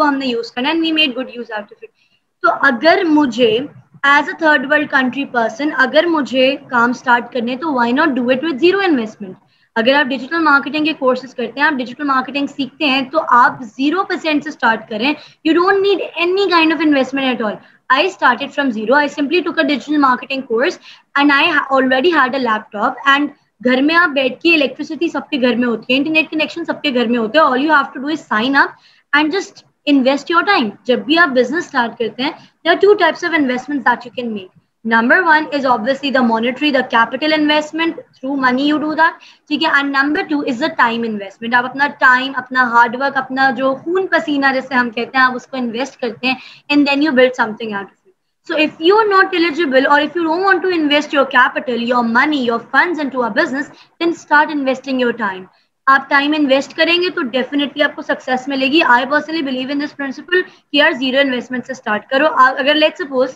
ہم 0.00 0.14
نے 0.14 0.26
یوز 0.26 0.52
کرنا 0.52 0.68
ہے 0.68 0.74
as 4.04 4.28
a 4.28 4.34
third 4.36 4.64
world 4.70 4.90
country 4.90 5.24
person 5.32 5.68
اگر 5.78 6.06
مجھے 6.08 6.54
کام 6.68 6.90
اسٹارٹ 6.90 7.32
کرنے 7.32 7.56
تو 7.56 7.72
why 7.72 7.92
not 7.92 8.08
do 8.08 8.28
it 8.30 8.44
with 8.44 8.56
zero 8.60 8.78
investment 8.80 9.34
اگر 9.76 9.94
آپ 9.94 10.06
ڈیجیٹل 10.06 10.42
مارکیٹنگ 10.42 10.84
کے 10.84 10.92
کورسز 10.94 11.34
کرتے 11.34 11.60
ہیں 11.60 11.66
آپ 11.66 11.74
ڈیجیٹل 11.74 12.04
مارکیٹنگ 12.04 12.46
سیکھتے 12.46 12.86
ہیں 12.86 13.02
تو 13.12 13.20
آپ 13.32 13.62
زیرو 13.68 14.04
پرسینٹ 14.04 14.44
سے 14.44 14.48
اسٹارٹ 14.48 14.88
کریں 14.88 15.12
you 15.44 15.54
don't 15.54 15.82
need 15.82 16.02
any 16.16 16.48
kind 16.50 16.72
of 16.72 16.80
investment 16.80 17.26
at 17.26 17.42
all 17.42 17.54
I 17.90 18.08
I 18.20 18.26
I 18.26 18.48
from 18.48 18.70
zero 18.70 19.06
simply 19.10 19.40
took 19.40 19.58
a 19.58 19.62
a 19.62 19.68
digital 19.68 19.98
marketing 20.00 20.42
course 20.44 20.78
and 21.14 21.32
already 21.70 22.12
had 22.12 22.34
leap 22.36 22.70
top 22.72 22.98
and 23.06 23.30
گھر 23.60 23.82
میں 23.82 23.94
آپ 23.96 24.10
بیٹھ 24.12 24.40
کے 24.42 24.54
الیکٹریسٹی 24.54 25.08
سب 25.08 25.28
کے 25.30 25.40
گھر 25.40 25.56
میں 25.56 25.68
ہوتی 25.68 25.92
ہے 25.92 25.98
انٹرنیٹ 25.98 26.30
کنیکشن 26.30 26.64
سب 26.64 26.82
کے 26.82 26.90
گھر 26.92 27.06
میں 27.06 27.18
ہوتے 27.18 27.38
ہیں 27.38 27.44
all 27.44 27.64
you 27.64 27.72
have 27.72 27.92
to 27.94 28.00
do 28.00 28.08
is 28.08 28.26
sign 28.28 28.56
up 28.56 28.70
and 29.12 29.32
just 29.32 29.64
invest 29.86 30.30
your 30.30 30.42
time 30.44 30.68
جب 30.84 31.04
بھی 31.04 31.18
آپ 31.18 31.28
بزنس 31.30 31.64
اسٹارٹ 31.64 31.98
کرتے 31.98 32.22
ہیں 32.22 32.30
ہارڈ 32.66 32.84
ورک 32.84 33.02
اپنا 43.16 43.50
جو 43.50 43.74
خون 43.74 44.06
پسینہ 44.06 44.46
جیسے 44.52 44.74
ہم 44.74 44.90
کہتے 44.90 45.18
ہیں 45.18 45.24
آپ 45.24 45.32
اس 45.34 45.46
کو 45.46 45.56
انویسٹ 45.56 46.00
کرتے 46.00 46.26
ہیں 46.26 46.34
you 51.86 52.02
money 52.02 52.36
you 52.36 52.58
funds 52.70 52.98
and 52.98 53.12
to 53.12 53.22
ارزنس 53.22 53.70
then 54.00 54.08
start 54.08 54.50
investing 54.50 55.00
your 55.00 55.12
time 55.12 55.44
آپ 55.86 56.08
ٹائم 56.10 56.32
انویسٹ 56.36 56.76
کریں 56.76 56.96
گے 57.02 57.08
تو 57.10 57.22
ڈیفینیٹلی 57.22 57.82
آپ 57.82 57.94
کو 57.96 58.02
سکسیس 58.02 58.46
ملے 58.48 58.66
گی 58.66 58.80
I 58.88 59.06
personally 59.06 59.42
believe 59.42 59.68
in 59.70 59.80
this 59.80 59.96
principle 59.96 60.42
کہ 60.42 60.76
یار 60.76 60.92
زیرو 60.92 61.18
انویسٹمنٹ 61.18 61.66
سے 61.66 61.72
اسٹارٹ 61.72 62.08
کرو 62.10 62.26
اگر 62.36 62.74
لیٹ 62.74 62.98
سپوز 62.98 63.35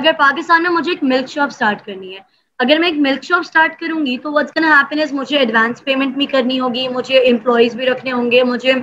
اگر 0.00 0.12
پاکستان 0.18 0.62
میں 0.62 0.70
مجھے 0.70 0.90
ایک 0.90 1.02
ملک 1.02 1.28
شاپ 1.28 1.48
اسٹارٹ 1.48 1.84
کرنی 1.86 2.14
ہے 2.14 2.20
اگر 2.60 2.78
میں 2.78 2.88
ایک 2.88 2.98
ملک 2.98 3.24
شاپ 3.24 3.40
اسٹارٹ 3.40 3.78
کروں 3.80 4.04
گی 4.06 4.16
تو 4.18 4.32
واٹس 4.32 4.52
کن 4.52 4.64
ہیپن 4.64 5.00
از 5.00 5.12
مجھے 5.12 5.38
ایڈوانس 5.38 5.84
پیمنٹ 5.84 6.16
بھی 6.16 6.26
کرنی 6.26 6.60
ہوگی 6.60 6.86
مجھے 6.88 7.18
امپلائیز 7.30 7.76
بھی 7.76 7.86
رکھنے 7.86 8.12
ہوں 8.12 8.30
گے 8.30 8.42
مجھے 8.44 8.72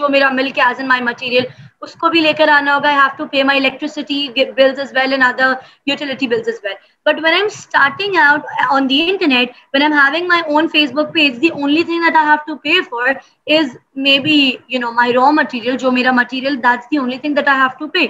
جو 0.00 0.08
میرا 0.08 0.28
ملک 0.32 0.58
ہے 0.58 0.64
ایز 0.64 0.78
این 0.78 0.88
مائی 0.88 1.02
مٹیریل 1.02 1.44
اس 1.82 1.94
کو 1.94 2.08
بھی 2.08 2.20
لے 2.20 2.32
کر 2.32 2.48
آنا 2.48 2.74
ہوگا 2.74 2.88
I 2.88 2.96
have 2.96 3.16
to 3.16 3.26
pay 3.26 3.42
my 3.42 3.58
electricity 3.58 4.26
bills 4.56 4.80
as 4.80 4.92
well 4.94 5.12
and 5.12 5.24
other 5.24 5.52
utility 5.86 6.26
bills 6.26 6.48
as 6.48 6.58
well 6.64 6.74
but 7.06 7.14
when 7.16 7.32
I 7.32 7.36
am 7.36 7.46
starting 7.46 8.16
out 8.18 8.46
on 8.70 8.88
the 8.90 9.00
internet 9.02 9.50
when 9.74 9.82
I 9.82 9.92
am 9.92 9.98
having 9.98 10.28
my 10.28 10.42
own 10.46 10.68
face 10.72 10.92
book 10.92 11.12
page 11.14 11.40
the 11.42 11.48
only 11.50 11.82
thing 11.84 12.04
that 12.04 12.16
I 12.16 12.26
have 12.26 12.36
to 12.46 12.56
pay 12.58 12.80
for 12.90 13.12
is 13.50 13.76
may 13.96 14.18
be 14.18 14.38
you 14.68 14.80
know 14.80 14.92
my 14.92 15.12
raw 15.12 15.30
material 15.32 15.76
جو 15.76 15.90
میرا 15.92 16.12
material 16.12 16.62
that's 16.62 16.90
the 16.90 16.98
only 16.98 17.18
thing 17.18 17.34
that 17.34 17.48
I 17.48 17.58
have 17.58 17.78
to 17.78 17.88
pay 17.88 18.06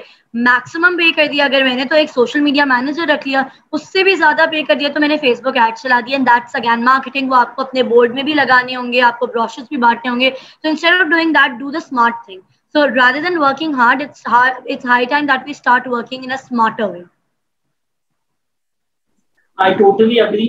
maximum 0.35 0.97
pay 0.97 1.11
کر 1.12 1.27
دیا 1.27 1.45
اگر 1.45 1.62
میں 1.62 1.75
نے 1.77 1.85
تو 1.85 1.95
ایک 1.95 2.11
social 2.11 2.40
media 2.40 2.64
manager 2.64 3.09
رکھ 3.09 3.27
لیا 3.29 3.42
اس 3.73 3.88
سے 3.88 4.03
بھی 4.03 4.14
زیادہ 4.16 4.47
پے 4.51 4.62
کر 4.62 4.75
دیا 4.75 4.88
تو 4.88 5.01
میں 5.01 5.09
نے 5.09 5.16
فیس 5.16 5.40
بک 5.40 5.57
ایڈ 5.57 5.79
چلا 5.79 6.01
دی 6.07 6.12
اینڈ 6.12 6.27
دیٹس 6.27 6.57
اگین 6.57 6.85
مارکیٹنگ 6.85 7.31
وہ 7.31 7.37
آپ 7.37 7.55
کو 7.57 7.62
اپنے 7.62 7.83
بورڈ 7.88 8.14
میں 8.14 8.23
بھی 8.23 8.35
لگانے 8.35 8.77
ہوں 8.77 8.92
گے 8.92 9.03
آپ 9.03 9.18
کو 9.18 9.27
بروشز 9.27 9.68
بھی 9.68 9.77
بانٹنے 9.79 10.11
ہوں 10.11 10.21
گے 10.21 10.31
تو 10.31 10.68
instead 10.68 11.01
of 11.01 11.07
doing 11.07 11.33
that 11.33 11.59
do 11.61 11.71
the 11.71 11.79
smart 11.79 12.25
thing 12.25 12.40
so 12.75 12.88
rather 12.90 13.21
than 13.21 13.38
working 13.38 13.73
hard 13.73 14.01
it's 14.01 14.23
hard, 14.25 14.55
it's 14.66 14.85
high 14.85 15.05
time 15.05 15.27
that 15.27 15.45
we 15.47 15.53
start 15.55 15.87
working 15.87 16.25
in 16.25 16.31
a 16.33 16.38
smarter 16.38 16.88
way 16.88 17.05
I 19.59 19.75
totally 19.75 20.18
agree. 20.18 20.47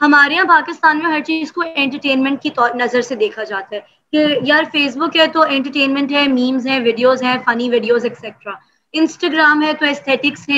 ہمارے 0.00 0.34
یہاں 0.34 0.44
پاکستان 0.46 0.98
میں 0.98 1.10
ہر 1.12 1.20
چیز 1.20 1.52
کو 1.52 1.62
انٹرٹینمنٹ 1.74 2.42
کی 2.42 2.50
نظر 2.74 3.02
سے 3.02 3.14
دیکھا 3.16 3.44
جاتا 3.44 3.76
ہے 3.76 3.80
کہ 4.12 4.26
یار 4.42 4.64
فیس 4.72 4.96
بک 4.96 5.16
ہے 5.16 5.26
تو 5.26 5.42
انٹرٹینمنٹ 5.48 6.12
ہے 6.12 6.26
میمز 6.28 6.66
ہیں 6.66 6.78
ویڈیوز 6.80 7.22
ہیں 7.22 7.36
فنی 7.44 7.68
ویڈیوز 7.70 8.04
ایکسیٹرا 8.04 8.52
انسٹاگرام 8.94 9.62
ہے 9.62 9.72
تو 9.72 9.86
استھیٹکس 9.86 10.48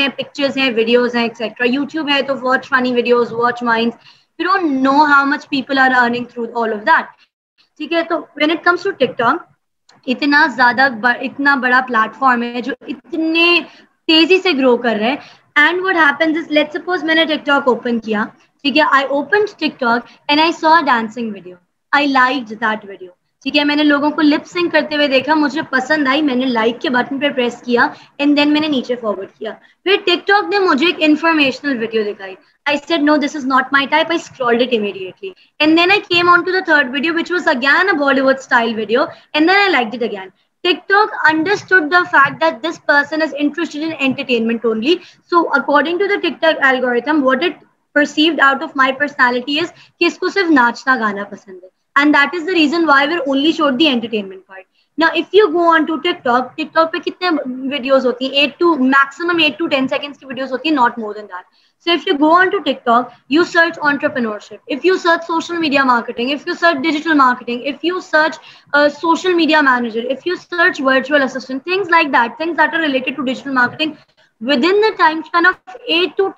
ویڈیوز 0.74 1.14
ہیں 1.16 1.22
ایکسیٹرا 1.22 1.66
یوٹیوب 1.68 2.08
ہے 2.08 2.20
تو 2.22 2.34
watch 2.34 2.44
watch 2.44 2.68
funny 2.68 2.92
videos 2.92 3.32
mind 3.62 3.92
you 4.38 4.56
know 4.62 4.96
how 5.04 5.24
much 5.26 5.48
people 5.48 5.78
are 5.78 5.94
earning 5.96 6.24
through 6.24 6.46
all 6.62 6.72
of 6.72 6.86
that 6.86 7.16
ٹھیک 7.80 7.92
ہے 7.92 8.02
تو 8.02 8.18
when 8.36 8.50
it 8.50 8.64
comes 8.64 8.82
to 8.82 8.90
tick 8.98 9.16
talk 9.18 9.46
اتنا 10.06 10.46
زیادہ 10.56 10.88
اتنا 11.20 11.54
بڑا 11.62 11.80
پلیٹفارم 11.86 12.42
ہے 12.44 12.60
جو 12.60 12.72
اتنے 12.88 13.48
تیزی 14.08 14.40
سے 14.40 14.52
گرو 14.52 14.76
کر 14.78 14.96
رہے 14.96 15.08
ہیں 15.08 15.16
and 15.56 15.80
what 15.82 15.96
happens 15.96 16.50
late 16.50 16.72
suppose 16.72 17.04
میں 17.04 17.14
نے 17.14 17.24
ٹک 17.26 17.46
ٹاک 17.46 17.68
اوپن 17.68 17.98
کیا 18.00 18.24
ٹھیک 18.64 18.78
ہے 18.78 18.82
I 18.90 19.06
open 19.10 19.44
tick 19.58 19.80
talk 19.80 20.10
and 20.28 20.40
I 20.40 20.52
saw 20.52 20.74
dancing 20.86 21.32
video 21.32 21.56
I 21.92 22.06
like 22.08 22.50
that 22.50 22.84
video 22.84 23.10
ٹھیک 23.46 23.56
ہے 23.56 23.64
میں 23.64 23.74
نے 23.76 23.82
لوگوں 23.84 24.10
کو 24.10 24.22
لپ 24.22 24.46
سنگ 24.46 24.68
کرتے 24.68 24.96
ہوئے 24.96 25.06
دیکھا 25.08 25.34
مجھے 25.34 25.62
پسند 25.70 26.08
آئی 26.08 26.22
میں 26.22 26.34
نے 26.34 26.46
لائک 26.46 26.80
کے 26.80 26.90
بٹن 26.90 27.18
پہ 27.18 27.28
پریس 27.30 27.60
کیا 27.62 27.86
اینڈ 28.18 28.36
دین 28.36 28.52
میں 28.52 28.60
نے 28.60 28.68
نیچے 28.68 28.94
فارورڈ 28.96 29.28
کیا 29.38 29.52
پھر 29.86 29.96
ٹک 30.06 30.26
ٹاک 30.26 30.48
نے 30.50 30.58
مجھے 30.60 30.86
ایک 30.86 30.96
انفارمیشنل 31.00 31.78
ویڈیو 31.78 32.02
دکھائی 32.04 32.34
I 32.66 32.76
said 32.78 33.00
no 33.00 33.16
this 33.16 33.36
is 33.36 33.46
not 33.46 33.72
my 33.72 33.86
type 33.86 34.10
I 34.10 34.18
scroll 34.18 34.62
it 34.62 34.74
immediately 34.78 35.30
and 35.60 35.78
then 35.78 35.90
I 35.90 36.00
came 36.08 36.28
on 36.28 36.42
to 36.44 36.52
the 36.52 36.64
third 36.64 36.92
video 36.92 37.14
which 37.14 37.32
was 37.32 37.48
again 37.48 37.88
a 37.88 37.96
Bali 37.98 38.20
would 38.20 38.38
style 38.38 38.74
video 38.76 39.04
and 39.32 39.48
then 39.48 39.56
I 39.56 39.70
like 39.70 39.94
it 39.94 40.02
again 40.02 40.28
tick 40.64 40.88
talk 40.88 41.14
understood 41.26 41.90
the 41.92 42.02
fact 42.10 42.40
that 42.40 42.62
this 42.64 42.84
person 42.86 43.22
is 43.22 43.34
interested 43.38 43.94
entertainment 43.98 44.64
only 44.64 44.94
so 45.32 45.46
according 45.52 45.98
to 45.98 46.06
the 46.06 46.20
tick 46.22 46.40
talk 46.40 46.64
algorithm 46.64 47.24
what 47.24 47.44
it 47.44 47.64
perceived 47.98 48.40
out 48.40 48.62
of 48.62 48.76
my 48.76 48.92
personality 48.98 49.60
is 49.60 49.72
کہ 49.98 50.04
اس 50.04 50.18
کو 50.18 50.28
صرف 50.30 50.50
ناچنا 50.52 50.96
گانا 50.96 51.24
پسند 51.30 51.62
ہے 51.62 51.68
and 51.96 52.14
that 52.14 52.34
is 52.34 52.46
the 52.46 52.54
reason 52.54 52.88
why 52.88 53.08
we're 53.08 53.20
only 53.26 53.52
showed 53.52 53.78
the 53.80 53.88
entertainment 53.88 54.46
part 54.46 54.64
نا 54.98 55.06
if 55.14 55.34
you 55.34 55.46
go 55.48 55.68
on 55.72 55.84
to 55.84 55.96
tick 55.96 56.24
talk 56.24 56.56
tick 56.56 56.74
talk 56.74 56.92
پہ 56.92 56.98
کتنے 57.00 57.28
ویڈیوز 57.70 58.06
ہوتی 58.06 58.26
ہیں 58.26 58.40
at 58.40 58.58
to 58.58 58.74
maximum 58.76 59.38
eight 59.42 59.58
to 59.58 59.66
ten 59.66 59.88
seconds 59.88 60.18
کی 60.18 60.26
ویڈیوز 60.26 60.52
ہوتی 60.52 60.68
ہیں 60.68 60.76
not 60.76 60.98
more 60.98 61.14
than 61.14 61.26
that 61.26 61.44
so 61.86 61.92
if 61.92 62.06
you 62.08 62.14
go 62.20 62.30
on 62.36 62.48
to 62.50 62.58
tick 62.58 62.84
talk 62.84 63.10
you 63.30 63.44
search 63.44 63.78
entrepreneurship 63.82 64.72
if 64.72 64.86
you 64.86 64.96
search 64.96 65.26
social 65.26 65.58
media 65.58 65.84
marketing 65.84 66.32
if 66.32 66.46
you 66.48 66.54
search 66.54 66.82
digital 66.82 67.14
marketing 67.14 67.66
if 67.66 67.84
you 67.84 68.00
search 68.00 68.38
social 69.00 69.34
media 69.34 69.60
manager 69.62 70.10
if 70.10 70.26
you 70.26 70.34
search 70.40 70.80
virtual 70.80 71.22
assistant 71.22 71.64
things 71.64 71.90
like 71.90 72.12
that 72.12 72.36
things 72.36 72.58
that 72.58 72.74
are 72.74 72.80
related 72.80 73.16
to 73.16 73.22
digital 73.22 73.52
marketing 73.52 73.92
کوئی 74.42 74.82
YouTube 75.34 76.28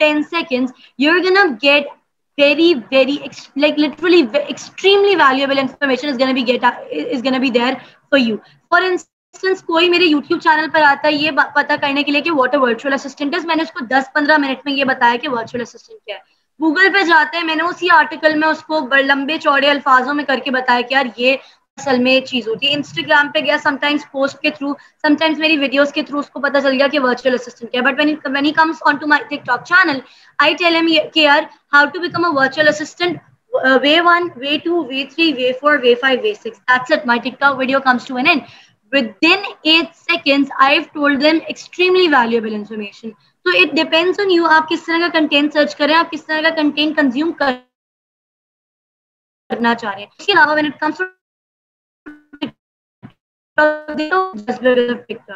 channel 10.41 10.67
پر 10.73 10.83
آتا 10.83 11.09
ہے 11.09 11.13
یہ 11.13 11.31
پتا 11.55 11.77
کرنے 11.81 12.03
کے 12.03 12.13
لیے 12.13 12.21
کہ 12.21 12.31
واٹ 12.31 12.55
اے 12.55 12.61
میں 13.45 13.57
نے 13.57 13.63
اس 13.63 13.73
کو 13.73 13.85
دس 13.85 14.03
پندرہ 14.15 14.37
منٹ 14.37 14.59
میں 14.65 14.73
یہ 14.73 14.85
بتایا 14.85 15.17
کہ 15.17 15.29
گوگل 16.61 16.93
پہ 16.93 17.03
جاتے 17.03 17.37
ہیں 17.37 17.45
میں 17.45 17.55
نے 17.55 17.63
اسی 17.63 17.91
آرٹیکل 17.91 18.39
میں 18.39 18.49
اس 18.49 18.63
کومبے 18.63 19.39
چوڑے 19.39 19.71
الفاظوں 19.71 20.15
میں 20.15 20.25
کر 20.25 20.39
کے 20.45 20.51
بتایا 20.51 20.81
کہ 20.81 20.95
یار 20.95 21.07
یہ 21.17 21.37
اصل 21.81 22.03
میں 22.03 22.23
چیز 22.23 22.49
ہوتی 22.49 22.67
ہے 22.67 22.75
انسٹاگرام 22.75 23.31
پہ 23.31 23.41
گیا 23.41 23.57
سم 23.63 23.77
ٹائمس 23.81 24.13
پوسٹ 24.13 24.41
کے 24.41 24.51
تھرو 24.51 24.75
سم 25.05 25.15
ٹائمس 25.15 25.39
میری 25.39 25.59
ویڈیوز 25.59 25.93
کے 25.93 26.03
تھرو 26.03 26.19
اس 26.19 26.31
کو 26.31 26.41
پتا 26.41 26.61
چل 26.61 26.73
گیا 26.73 26.87
کہ 26.87 27.01
ورچوئل 27.01 27.35
اسسٹنٹ 27.35 27.73
کیا 27.73 27.83
but 27.83 27.99
when 27.99 28.15
when 28.27 28.45
he 28.45 28.55
comes 28.55 28.83
on 28.87 28.97
to 28.97 29.07
my 29.07 29.23
tick 29.29 29.47
talk 29.47 29.65
channel 29.65 29.99
I 30.39 30.55
tell 30.55 30.75
M 30.75 30.89
care 31.15 31.43
how 31.73 31.87
to 31.87 32.01
become 32.01 32.25
a 32.25 32.31
virtual 32.35 32.69
assistant 32.69 33.19
way 33.83 34.01
one 34.01 34.29
way 34.37 34.59
two 34.65 34.85
way 34.85 35.05
three 35.05 35.33
way 35.33 35.53
four 35.61 35.79
way 35.83 35.95
five 36.01 36.21
way 36.23 36.35
six 36.35 36.61
that's 36.61 36.93
it 36.93 37.07
my 37.07 37.21
tick 37.21 37.41
talk 37.41 37.59
video 37.59 37.81
comes 37.85 38.07
to 38.07 38.17
an 38.17 38.27
end 38.27 38.43
with 38.93 39.07
in 39.23 39.43
eight 39.63 39.97
seconds 39.97 40.53
I 40.59 40.77
have 40.77 40.83
told 40.93 41.23
them 41.23 41.39
extremely 41.47 42.09
valuable 42.09 42.55
information 42.55 43.11
تو 43.47 43.51
it 43.59 43.77
depends 43.77 44.21
on 44.21 44.31
you 44.31 44.47
آپ 44.51 44.69
کس 44.69 44.87
طرح 44.87 44.99
کا 44.99 45.09
content 45.19 45.53
search 45.53 45.77
کریں 45.77 45.95
آپ 45.95 46.13
کس 46.13 46.27
طرح 46.27 46.41
کا 46.43 46.51
کنٹینٹ 46.57 46.97
کنزیوم 46.97 47.33
کرنا 49.51 49.75
چاہ 49.75 49.93
رہے 49.93 50.01
ہیں 50.01 50.09
اس 50.09 50.27
کے 50.27 50.33
علاوہ 50.33 50.55
when 50.55 50.67
it 50.67 50.81
comes 50.81 50.99
to 50.99 51.05
tick 53.59 54.09
talk 54.49 55.31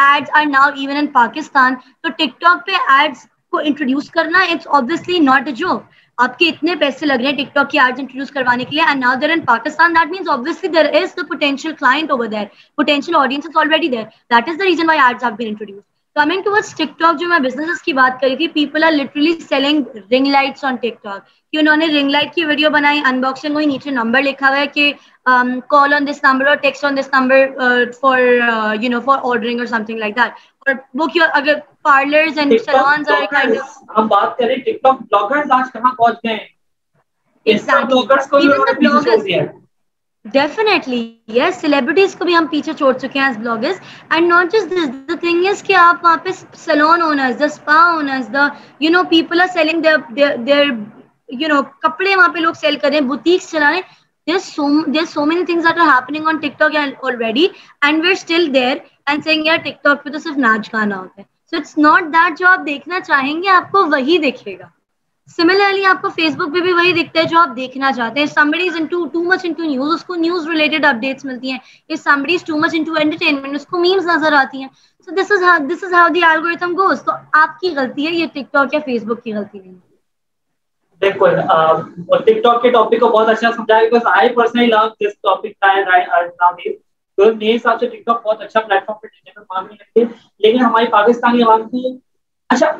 AIDS 0.00 0.30
are 0.34 0.44
now 0.46 0.70
even 0.76 0.96
in 0.96 1.06
Pakistan 1.12 1.74
تو 2.02 2.08
ٹک 2.08 2.40
ٹاک 2.40 2.66
پہ 2.66 2.72
ایڈز 2.88 3.26
کو 3.52 3.58
انٹروڈیوس 3.58 4.10
کرنا 4.10 4.42
اٹس 4.52 4.66
آبویسلی 4.70 5.18
ناٹ 5.20 5.46
اے 5.46 5.52
جو 5.54 5.78
آپ 6.18 6.38
کے 6.38 6.48
اتنے 6.48 6.74
پیسے 6.76 7.06
لگ 7.06 7.14
رہے 7.14 7.30
ہیں 7.30 7.36
ٹک 7.36 7.54
ٹاک 7.54 7.70
کی 7.70 7.78
ایڈز 7.78 8.00
انٹروڈیوس 8.00 8.30
کروانے 8.30 8.64
کے 8.64 8.76
لیے 8.76 8.84
and 8.88 9.00
now 9.00 9.14
there 9.20 9.30
in 9.30 9.40
Pakistan 9.46 9.94
that 9.94 10.10
means 10.10 10.28
obviously 10.28 10.68
there 10.68 10.86
is 10.92 11.16
the 11.16 11.26
potential 11.28 11.74
client 11.74 12.10
over 12.10 12.26
there 12.26 12.44
potential 12.78 13.16
audience 13.16 13.46
is 13.46 13.56
already 13.56 13.88
there 13.88 14.04
that 14.30 14.48
is 14.48 14.58
the 14.58 14.64
reason 14.64 14.88
why 14.88 15.00
ads 15.00 15.24
been 15.38 15.48
introduce 15.48 15.84
coming 16.16 16.42
to 16.42 16.50
word 16.50 16.76
tick 16.76 16.98
talk 16.98 17.20
جو 17.20 17.28
میں 17.28 17.38
business 17.38 17.82
کی 17.82 17.92
بات 17.92 18.20
کری 18.20 18.36
تھی 18.36 18.48
people 18.48 18.84
are 18.84 18.92
literally 18.92 19.40
selling 19.40 19.82
ring 20.10 20.26
lights 20.26 20.64
on 20.64 20.76
tick 20.76 21.02
talk 21.02 21.52
کہ 21.52 21.58
انہوں 21.58 21.76
نے 21.76 21.88
ring 21.88 22.10
light 22.10 22.34
کی 22.34 22.44
ویڈیو 22.44 22.70
بنائی 22.70 23.02
ان 23.06 23.20
باکسنگ 23.20 23.54
ہوئی 23.54 23.66
نیچے 23.66 23.90
نمبر 23.90 24.22
لکھا 24.22 24.48
ہوا 24.48 24.56
ہے 24.56 24.66
کہ 24.66 24.92
کال 25.68 25.94
آن 25.94 26.06
دس 26.06 26.24
نمبر 26.24 26.46
اور 26.46 26.56
text 26.56 26.84
on 26.84 26.96
this 26.96 27.08
number 27.12 27.46
for 28.00 28.20
you 28.80 28.90
know 28.90 29.00
for 29.00 29.18
ordering 29.22 29.58
اور 29.58 29.66
سم 29.66 29.84
تھنگ 29.84 29.98
لائک 29.98 30.16
دیٹ 30.16 30.32
اور 30.66 30.74
وہ 30.94 31.06
کیا 31.06 31.24
اگر 31.32 31.54
پارلرز 31.82 32.38
اینڈ 32.38 32.60
سلونز 32.60 33.10
ہم 33.96 34.08
بات 34.08 34.38
کریں 34.38 34.56
ٹک 34.56 34.82
ٹاک 34.82 35.02
بلاگرز 35.02 35.50
آج 35.50 35.72
کہاں 35.72 35.92
پہنچ 35.92 36.24
گئے 36.24 36.34
ہیں 36.34 36.46
ڈیفینیٹلی 40.32 41.00
یس 41.28 41.60
سیلیبریٹیز 41.60 42.14
کو 42.16 42.24
بھی 42.24 42.36
ہم 42.36 42.46
پیچھے 42.50 42.72
چھوڑ 42.72 42.92
چکے 42.92 43.18
ہیں 43.18 43.26
as 43.26 43.36
bloggers 43.38 43.80
and 44.10 44.28
not 44.28 44.52
just 44.52 44.70
this 44.70 44.88
the 45.08 45.14
thing 45.20 45.46
is 45.46 45.62
کہ 45.62 45.74
آپ 45.76 46.04
وہاں 46.04 46.16
پہ 46.24 46.30
salon 46.56 47.02
owners 47.02 47.38
the 47.40 47.44
spa 47.44 47.80
owners 47.86 48.32
the 48.32 48.46
you 48.80 48.90
know 48.90 49.02
people 49.10 49.40
are 49.40 49.46
selling 49.52 49.86
there 50.46 50.64
you 51.32 51.48
know 51.48 51.62
کپڑے 51.82 52.16
وہاں 52.16 52.28
پہ 52.28 52.38
لوگ 52.38 52.54
سیل 52.54 52.76
کریں 52.78 53.00
بوتیکس 53.02 53.50
چلا 53.50 53.70
رہے 53.70 53.76
ہیں 53.76 54.38
there 54.86 55.04
so 55.06 55.26
many 55.26 55.44
things 55.44 55.66
are 55.66 55.80
happening 55.80 56.28
on 56.28 56.38
tick 56.38 56.58
talk 56.58 56.76
already 56.76 57.46
and 57.82 58.02
we 58.02 58.08
are 58.08 58.12
still 58.12 58.52
there 58.54 58.76
and 59.06 59.24
saying 59.24 59.46
یار 59.46 59.56
ٹک 59.56 59.82
talk 59.84 60.04
پہ 60.04 60.10
تو 60.10 60.18
صرف 60.18 60.38
ناچ 60.38 60.72
گانا 60.72 60.96
ہوتا 60.96 61.20
ہے 61.20 61.24
سو 61.52 61.56
اٹس 61.56 61.76
ناٹ 61.78 62.12
دیٹ 62.12 62.38
جو 62.38 62.46
آپ 62.46 62.66
دیکھنا 62.66 63.00
چاہیں 63.00 63.42
گے 63.42 63.48
آپ 63.48 63.70
کو 63.72 63.86
وہی 63.86 64.18
دیکھے 64.18 64.58
گا 64.58 64.75
سملرلی 65.28 65.84
آپ 65.86 66.00
کو 66.02 66.08
فیس 66.10 66.36
بک 66.36 66.52
پہ 66.54 66.60
بھی 66.60 66.72
وہی 66.72 66.92
دکھتا 66.94 67.20
ہے 67.20 67.24
جو 67.24 67.38
آپ 67.38 67.56
دیکھنا 67.56 67.90
چاہتے 67.92 68.20
ہیں 68.20 68.26
somebody 68.26 68.68
is 68.68 68.76
into 68.76 69.04
too 69.06 69.22
much 69.22 69.44
into 69.44 69.62
news 69.64 69.94
اس 69.94 70.04
کو 70.04 70.14
نیوز 70.16 70.48
ریلیٹڈ 70.48 70.84
اپڈیٹس 70.84 71.24
ملتی 71.24 71.50
ہیں 71.50 71.58
اس 71.88 72.02
somebody 72.02 72.34
is 72.34 72.44
too 72.44 72.56
much 72.56 72.74
into 72.74 72.94
entertainment 73.00 73.54
اس 73.54 73.66
کو 73.66 73.78
میمز 73.78 74.06
نظر 74.06 74.32
آتی 74.34 74.60
ہیں 74.60 74.68
so 75.08 75.14
this 75.14 75.32
is 75.32 75.42
this 75.70 75.84
is 75.84 75.92
how 75.92 76.08
the 76.08 76.22
algorithm 76.24 76.76
goes 76.76 77.02
تو 77.02 77.12
آپ 77.34 77.58
کی 77.60 77.74
غلطی 77.76 78.06
ہے 78.06 78.12
یہ 78.12 78.26
ٹک 78.34 78.52
ٹاک 78.52 78.74
یا 78.74 78.80
فیس 78.84 79.04
بک 79.04 79.22
کی 79.24 79.34
غلطی 79.34 79.58
نہیں 79.58 79.74
بالکل 81.02 81.38
اور 81.48 81.82
ٹک 82.20 82.42
ٹاک 82.44 82.62
کے 82.62 82.70
ٹاپک 82.70 83.00
کو 83.00 83.08
بہت 83.08 83.28
اچھا 83.28 83.50
سمجھا 83.52 83.78
because 83.80 84.06
I 84.12 84.28
personally 84.34 84.66
love 84.66 84.86
this 85.00 85.18
topic 85.22 85.64
تو 87.18 87.24
میرے 87.34 87.54
حساب 87.56 87.78
سے 87.80 87.86
ٹک 87.86 88.04
ٹاک 88.06 88.24
بہت 88.24 88.40
اچھا 88.42 88.60
پلیٹ 88.60 88.86
فارم 88.86 88.98
پہ 88.98 89.06
ڈیجیٹل 89.06 89.42
مارکیٹنگ 89.50 90.12
لیکن 90.40 90.60
ہماری 90.60 90.86
پاکستانی 90.88 91.42
عوام 91.42 91.68
کی 91.68 91.96
اچھا 92.50 92.70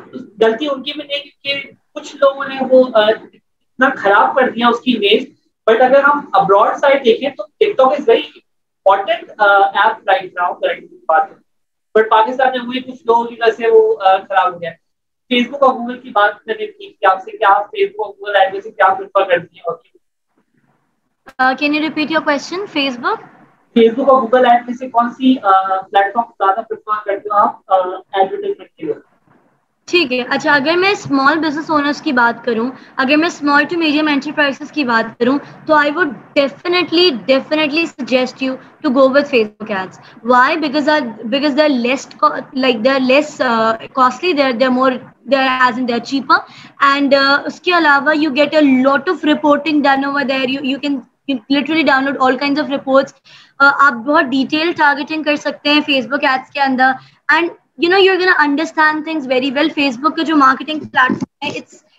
غلطی 0.41 0.67
ان 0.67 0.83
کی 0.83 0.91
بھی 0.91 1.03
نہیں 1.03 1.29
کہ 1.43 1.53
کچھ 1.97 2.15
لوگوں 2.15 2.45
نے 2.45 2.65
وہ 2.69 2.83
اتنا 2.97 3.89
خراب 3.97 4.35
کر 4.35 4.49
دیا 4.49 4.67
اس 4.67 4.79
کی 4.81 4.95
امیج 4.95 5.29
بٹ 5.67 5.81
اگر 5.81 6.03
ہم 6.03 6.19
ابراڈ 6.33 6.75
سائڈ 6.77 7.05
دیکھیں 7.05 7.29
تو 7.29 7.43
ٹک 7.59 7.77
talk 7.77 7.93
is 7.93 8.07
very 8.07 8.27
important 8.29 9.31
app 9.41 10.09
right 10.09 10.33
now 10.33 10.53
currently 10.55 10.97
but 11.95 12.09
Pakistan 12.09 12.51
میں 12.51 12.59
ہوئی 12.59 12.79
کچھ 12.81 13.01
لوگوں 13.05 13.23
کی 13.25 13.35
وجہ 13.35 13.51
سے 13.53 13.69
وہ 13.71 13.81
خراب 13.97 14.53
ہو 14.53 14.59
گیا 14.61 14.71
فیس 15.31 15.47
بک 15.47 15.63
اور 15.63 15.73
گوگل 15.73 15.97
کی 15.99 16.09
بات 16.11 16.35
میں 16.47 16.55
نے 16.59 16.67
کی 16.67 16.91
کہ 16.91 17.05
آپ 17.05 17.23
سے 17.23 17.31
کیا 17.33 17.53
فیس 17.61 17.89
بک 17.89 17.99
اور 17.99 18.09
گوگل 18.09 18.35
ایپ 18.35 18.61
سے 18.63 18.71
کیا 18.71 18.93
پریفر 18.93 19.23
کرتی 19.29 19.57
ہیں 19.57 19.63
okay 19.67 19.95
can 21.57 21.75
you 21.75 21.81
repeat 21.81 22.11
your 22.11 22.21
question 22.21 22.65
face 22.73 22.99
book 22.99 23.25
face 23.75 23.93
بک 23.93 24.09
اور 24.09 24.21
گوگل 24.21 24.45
ایپ 24.45 24.61
میں 24.67 24.75
سے 24.75 24.89
کون 24.89 25.09
سی 25.11 25.35
پلیٹ 25.37 26.13
فارم 26.13 26.31
زیادہ 26.37 26.61
پریفر 26.63 27.05
کرتے 27.05 27.29
ہو 27.29 27.37
آپ 27.37 27.53
ایڈورٹائزمنٹ 27.71 28.69
کے 28.69 28.85
لیے 28.85 28.93
ٹھیک 29.87 30.11
ہے 30.13 30.21
اچھا 30.29 30.53
اگر 30.53 30.75
میں 30.77 30.89
اسمال 30.91 31.37
بزنس 31.39 31.69
اونرس 31.71 32.01
کی 32.01 32.11
بات 32.11 32.43
کروں 32.45 32.69
اگر 32.95 33.17
میں 33.17 33.27
اسمال 33.27 33.65
ٹو 33.65 33.77
میڈیم 33.79 34.07
انٹرپرائز 34.07 34.71
کی 34.71 34.83
بات 34.83 35.17
کروں 35.19 35.37
تو 35.67 35.73
I 35.73 35.91
would 35.91 36.09
definitely 36.35 37.09
definitely 37.25 37.85
suggest 37.87 38.41
you 38.43 38.55
to 38.81 38.89
go 38.93 39.07
with 39.09 39.29
face 39.29 39.47
book 39.59 39.71
ads 39.71 39.99
why 40.23 40.57
because 40.57 40.89
because 41.25 41.55
they 41.57 41.63
are 41.63 41.69
less 41.69 42.07
like 42.55 42.83
they 42.83 42.89
are 42.89 42.99
less 43.01 43.35
costly 43.93 44.33
they 44.33 44.51
they 44.53 44.65
are 44.65 44.71
more 44.71 44.91
they 45.25 45.37
are 45.37 45.47
as 45.59 45.79
in 45.79 45.87
they 45.87 45.93
are 45.93 45.99
cheaper 46.05 46.39
and 46.87 47.15
اس 47.45 47.61
کے 47.61 47.71
علاوہ 47.77 48.15
you 48.15 48.31
get 48.35 48.55
a 48.55 48.61
lot 48.63 49.09
of 49.09 49.23
reporting 49.25 49.83
done 49.83 50.03
over 50.05 50.23
there 50.25 50.49
you 50.49 50.63
you 50.63 50.79
can 50.79 50.99
literally 51.49 51.83
down 51.83 52.05
load 52.05 52.17
all 52.21 52.37
kind 52.37 52.59
of 52.59 52.69
reports 52.71 53.13
آپ 53.59 53.93
بہت 54.05 54.25
detail 54.31 54.71
targeting 54.77 55.23
کر 55.23 55.35
سکتے 55.41 55.73
ہیں 55.73 55.81
face 55.85 56.07
بک 56.07 56.25
ads 56.25 56.51
کے 56.51 56.61
اندر 56.61 56.91
and 57.29 57.49
you 57.79 57.89
know 57.89 57.97
you 57.99 58.13
gun 58.19 58.29
understand 58.37 59.03
things 59.05 59.27
very 59.27 59.51
well 59.55 59.69
face 59.75 59.97
بک 60.01 60.15
کا 60.17 60.23
جو 60.23 60.35
marketing 60.37 60.79
platform 60.81 61.45
ہے 61.45 61.49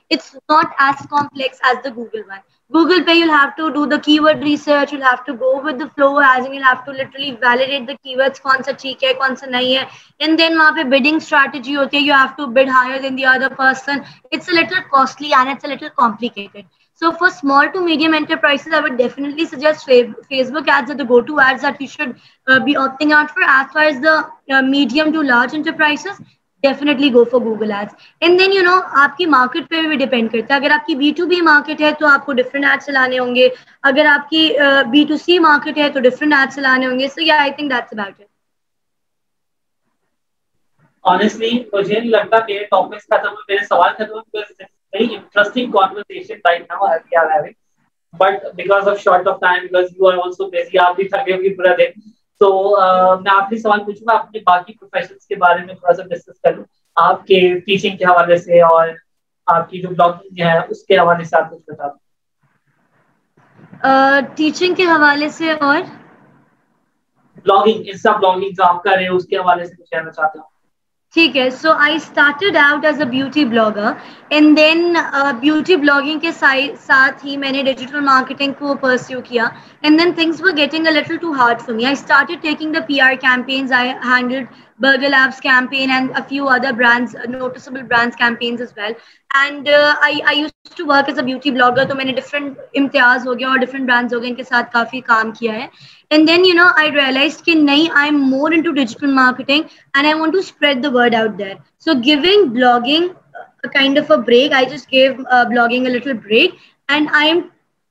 it's 0.11 0.35
not 0.51 0.75
as 0.79 1.09
complex 1.11 1.61
as 1.63 1.77
the 1.85 1.91
Google 1.97 2.21
one 2.21 2.39
Google 2.73 3.03
پے 3.05 3.15
you 3.15 3.31
have 3.31 3.49
to 3.57 3.69
do 3.69 3.85
the 3.87 3.97
کی 4.05 4.19
word 4.21 4.43
research 4.43 4.93
you 4.93 5.01
have 5.01 5.23
to 5.27 5.33
go 5.35 5.53
with 5.65 5.81
the 5.81 5.85
flow 5.95 6.17
as 6.21 6.47
you 6.47 6.53
have 6.55 6.75
to 6.87 6.93
literally 6.93 7.31
validate 7.43 7.87
the 7.89 7.93
کی 7.95 8.17
word 8.17 8.39
کون 8.43 8.63
سا 8.63 8.73
ٹھیک 8.81 9.05
ہے 9.05 9.13
کون 9.15 9.37
سا 9.37 9.47
نہیں 9.49 9.77
ہے 9.77 9.85
اینڈ 10.21 10.39
دین 10.39 10.59
وہاں 10.59 10.73
پہ 10.77 10.83
بڈنگ 10.91 11.17
اسٹریٹجی 11.17 11.77
ہوتی 11.77 11.97
ہے 11.97 12.03
you 12.03 12.15
have 12.15 12.35
to 12.37 12.47
bid 12.53 12.69
higher 12.71 13.01
then 13.03 13.17
the 13.19 13.27
other 13.27 13.55
person 13.57 13.99
it's 14.33 14.49
a 14.49 14.61
little 14.61 14.81
costly 14.91 15.35
and 15.35 15.51
it's 15.51 15.65
a 15.65 15.75
little 15.75 15.89
complicated 15.97 16.63
بیٹ 17.03 17.41
ہے 17.41 18.33
تو 18.33 18.39
آپ 18.45 19.03
کوانے 32.27 33.19
ہوں 33.19 33.35
گے 33.35 33.49
اگر 33.83 34.07
آپ 34.07 34.29
کی 34.31 34.53
بی 34.91 35.05
ٹو 35.09 35.17
سی 35.17 35.39
مارکیٹ 35.39 35.79
ہے 35.79 35.89
تو 35.89 36.01
ڈفرنٹ 36.01 36.35
ایپ 36.35 36.49
چلانے 36.55 36.87
ہوں 36.87 36.99
گے 43.25 43.57
very 44.93 45.15
interesting 45.15 45.71
conversation 45.73 46.41
right 46.45 46.67
now 46.69 46.83
as 46.87 47.03
we 47.11 47.17
are 47.17 47.31
having. 47.31 47.55
But 48.17 48.57
because 48.57 48.87
of 48.87 49.01
short 49.01 49.27
of 49.27 49.41
time, 49.41 49.63
because 49.65 49.93
you 49.93 50.07
are 50.07 50.17
also 50.19 50.51
busy, 50.51 50.71
you 50.75 50.81
are 50.81 50.89
also 50.89 51.09
tired. 51.09 51.95
So, 52.41 52.77
I 52.77 53.17
will 53.17 53.29
ask 53.29 53.51
you 53.53 53.59
a 53.59 53.71
question 53.71 54.03
about 54.07 54.35
your 54.35 54.43
other 54.47 54.75
professions. 54.79 55.27
What 55.29 55.61
is 55.61 55.69
your 55.69 57.61
teaching 57.63 57.93
and 57.93 58.01
your 58.01 58.15
blogging? 58.15 58.97
What 59.47 59.71
is 59.71 59.79
your 59.79 59.89
teaching 59.89 60.99
and 60.99 61.19
your 61.19 61.77
blogging? 61.79 62.01
Teaching 64.37 64.73
and 64.73 64.79
your 64.79 64.99
blogging? 65.01 65.23
Yes. 65.63 65.91
Blogging, 67.45 67.87
Insta 67.89 68.13
blogging, 68.21 68.55
what 69.45 69.61
is 69.61 69.71
your 69.71 69.79
teaching 69.79 69.99
and 69.99 70.05
your 70.05 70.15
blogging? 70.15 70.58
ٹھیک 71.15 71.37
ہے 71.37 71.49
so 71.53 71.73
I 71.81 71.95
started 71.97 72.57
out 72.59 72.85
as 72.85 73.01
a 73.01 73.05
beauty 73.07 73.45
blogger 73.45 73.93
and 74.31 74.57
then 74.57 74.97
beauty 75.41 75.77
blogging 75.77 76.19
کے 76.19 76.33
ساتھ 76.33 77.25
ہی 77.27 77.37
میں 77.37 77.53
نے 77.53 77.63
digital 77.63 78.01
marketing 78.03 78.53
کو 78.59 78.75
pursue 78.81 79.21
کیا 79.25 79.45
and 79.83 80.01
then 80.01 80.13
things 80.13 80.43
were 80.43 80.57
getting 80.57 80.87
a 80.87 80.93
little 80.93 81.17
too 81.17 81.33
hard 81.35 81.61
for 81.61 81.75
me 81.75 81.85
I 81.85 81.93
started 81.93 82.43
taking 82.43 82.73
the 82.73 82.81
P 82.89 83.01
R 83.01 83.15
campaigns 83.21 83.73
I 83.73 83.91
handled 84.07 84.47
تو 84.83 84.89
میں 84.89 84.97
نے 84.97 86.43
کافی 94.73 95.01
کام 95.01 95.31
کیا 95.31 95.53
ہے 95.53 95.67
بریک 104.17 104.53
آئی 104.53 104.67
جس 104.67 104.87
gave 104.93 105.13
blogging 105.49 105.87
break 106.25 106.55
I 106.89 107.29
am 107.29 107.41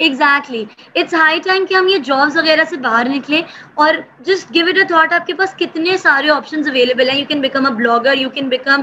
exactly 0.00 0.63
it's 0.95 1.13
high 1.13 1.39
time 1.41 1.65
کہ 1.65 1.73
ہم 1.73 1.87
یہ 1.87 1.97
جابس 2.05 2.35
وغیرہ 2.35 2.63
سے 2.69 2.77
باہر 2.79 3.07
نکلیں 3.09 3.41
اور 3.75 3.93
just 4.25 4.53
give 4.53 4.65
it 4.65 4.77
a 4.77 4.83
thought 4.87 5.13
آپ 5.13 5.25
کے 5.27 5.33
پاس 5.33 5.55
کتنے 5.57 5.95
سارے 5.97 6.29
آپشنز 6.29 6.67
اویلیبل 6.67 7.09
ہیں 7.09 7.17
you 7.17 7.25
can 7.27 7.41
become 7.41 7.65
a 7.65 7.71
blogger 7.75 8.17
you 8.17 8.29
can 8.29 8.49
become 8.49 8.81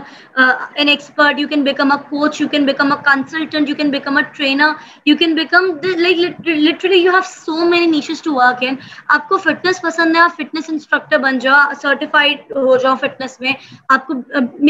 N 0.37 0.89
expert 0.89 1.41
you 1.41 1.49
can 1.49 1.63
become 1.65 1.93
a 1.93 1.99
coach 2.09 2.41
you 2.41 2.49
can 2.49 2.65
become 2.67 2.91
a 2.93 2.99
consultant 3.05 3.69
you 3.69 3.75
can 3.75 3.91
become 3.91 4.17
a 4.17 4.23
trainer 4.33 4.73
you 5.07 5.17
can 5.17 5.35
become 5.35 5.71
like 5.99 6.41
literally 6.47 6.97
you 6.97 7.13
have 7.13 7.21
so 7.27 7.65
many 7.67 7.87
niches 7.89 8.23
to 8.23 8.35
work 8.35 8.65
in 8.69 8.75
آپ 9.09 9.29
کو 9.29 9.39
fitness 9.45 9.81
پسند 9.83 10.17
ہے 10.17 10.21
آپ 10.21 10.37
fitness 10.37 10.71
instructor 10.71 11.19
بن 11.21 11.39
جاؤ 11.39 11.73
certified 11.83 12.53
ہو 12.57 12.77
جاؤ 12.79 12.95
fitness 13.01 13.41
میں 13.41 13.53
آپ 13.91 14.07
کو 14.07 14.15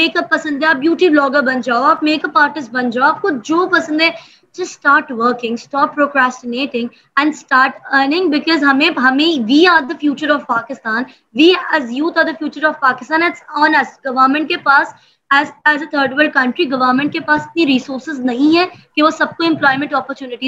میک 0.00 0.17
اپ 0.17 0.31
پسند 0.31 0.63
ہے 0.63 0.69
آپ 0.69 0.77
بیوٹی 0.79 1.09
بلاگر 1.09 1.43
بن 1.45 1.61
جاؤ 1.63 1.83
آپ 1.87 2.05
میک 2.05 2.25
اپ 2.25 2.39
آرٹسٹ 2.39 2.71
بن 2.73 2.91
جاؤ 2.91 3.09
آپ 3.09 3.23
کو 3.23 3.31
جو 3.45 3.67
پسند 3.71 4.01
ہے 4.01 4.11
تھرڈ 4.57 5.11
کنٹری 5.41 5.61
گورنمنٹ 5.63 6.83
کے 17.13 17.21
پاس 17.21 17.41
اتنی 17.41 17.67
ریسورسز 17.67 18.21
نہیں 18.21 18.57
ہے 18.57 18.65
کہ 18.97 19.03
وہ 19.03 19.11
سب 19.11 19.37
کوئی 19.37 19.49
بات 19.57 20.47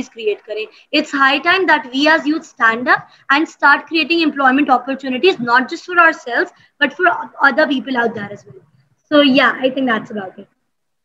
ہے 10.39 10.56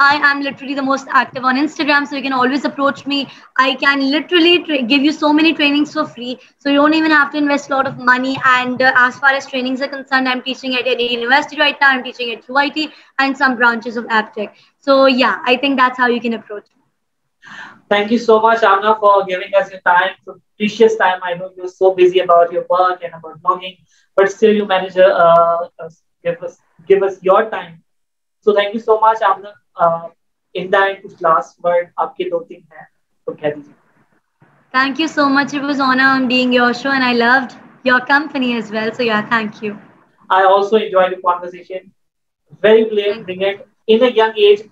I 0.00 0.16
am 0.30 0.40
literally 0.42 0.74
the 0.74 0.82
most 0.82 1.06
active 1.10 1.44
on 1.44 1.56
Instagram. 1.56 2.06
So 2.06 2.16
you 2.16 2.22
can 2.22 2.32
always 2.32 2.64
approach 2.64 3.06
me. 3.06 3.28
I 3.56 3.74
can 3.74 4.00
literally 4.10 4.58
give 4.82 5.02
you 5.02 5.12
so 5.12 5.32
many 5.32 5.52
trainings 5.54 5.92
for 5.92 6.04
free. 6.06 6.38
So 6.58 6.68
you 6.70 6.76
don't 6.76 6.94
even 6.94 7.10
have 7.10 7.30
to 7.32 7.38
invest 7.38 7.70
a 7.70 7.74
lot 7.76 7.86
of 7.86 7.98
money. 7.98 8.36
And 8.44 8.80
uh, 8.82 8.92
as 8.96 9.18
far 9.18 9.30
as 9.30 9.46
trainings 9.46 9.80
are 9.82 9.88
concerned, 9.88 10.28
I'm 10.28 10.42
teaching 10.42 10.74
at 10.76 10.86
any 10.86 11.10
university 11.12 11.58
right 11.58 11.76
now. 11.80 11.90
I'm 11.90 12.02
teaching 12.02 12.30
at 12.32 12.44
UIT 12.48 12.90
and 13.18 13.36
some 13.36 13.56
branches 13.56 13.96
of 13.96 14.04
AppTech. 14.06 14.50
So 14.78 15.06
yeah, 15.06 15.40
I 15.44 15.56
think 15.56 15.78
that's 15.78 15.98
how 15.98 16.06
you 16.08 16.20
can 16.20 16.34
approach 16.34 16.64
me. 16.76 16.82
Thank 17.88 18.10
you 18.10 18.18
so 18.18 18.40
much, 18.40 18.62
Amna, 18.62 18.96
for 19.00 19.24
giving 19.24 19.50
us 19.54 19.70
your 19.70 19.80
time. 19.80 20.12
So 20.24 20.36
precious 20.58 20.96
time. 20.96 21.20
I 21.22 21.34
know 21.34 21.50
you're 21.56 21.68
so 21.68 21.94
busy 21.94 22.20
about 22.20 22.52
your 22.52 22.64
work 22.68 23.02
and 23.02 23.12
about 23.14 23.42
blogging, 23.42 23.78
but 24.16 24.30
still 24.30 24.52
you 24.52 24.66
manage 24.66 24.94
to 24.94 25.06
uh, 25.06 25.68
give, 26.24 26.42
us, 26.42 26.60
give 26.86 27.02
us 27.02 27.18
your 27.22 27.50
time. 27.50 27.82
So 28.40 28.54
thank 28.54 28.74
you 28.74 28.80
so 28.80 29.00
much, 29.00 29.18
Amna. 29.22 29.54
And 29.76 30.70
کچھ 30.70 31.02
کچھ 31.04 31.22
last 31.22 31.64
word 31.64 31.86
آپ 31.96 32.16
کے 32.16 32.24
دو 32.24 32.42
تین 32.44 32.60
ہیں 32.60 32.84
تو 33.26 33.32
کہہ 33.32 33.48
دیجیے 33.48 33.72
thank 34.72 34.96
thank 34.96 35.00
you 35.00 35.02
you 35.02 35.08
so 35.08 35.22
so 35.22 35.28
much 35.30 35.54
it 35.54 35.64
was 35.64 35.80
on 35.80 36.26
being 36.28 36.54
your 36.54 36.64
your 36.64 36.72
show 36.74 36.90
I 36.90 37.02
I 37.02 37.14
loved 37.14 38.06
company 38.08 38.52
as 38.52 38.72
well 38.72 38.90
یا 39.00 39.20
also 40.30 40.76
enjoy 40.76 41.08
the 41.08 41.16
very 42.62 42.84
in 43.88 44.02
a 44.02 44.10
young 44.16 44.38
age 44.38 44.62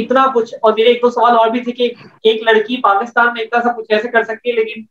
اتنا 0.00 0.22
اور 0.22 0.72
میرے 0.72 0.88
ایک 0.88 1.02
دو 1.02 1.10
سوال 1.10 1.36
اور 1.38 1.50
بھی 1.50 1.60
تھے 1.60 1.72
کہ 1.72 1.92
ایک 2.22 2.42
لڑکی 2.42 2.80
پاکستان 2.82 3.32
میں 3.32 3.42
اتنا 3.42 3.62
سب 3.62 3.68
کچھ 3.68 3.78
کچھ 3.78 3.88
کیسے 3.88 4.08
کر 4.08 4.22
سکتی 4.24 4.50
ہے 4.50 4.54
لیکن 4.54 4.84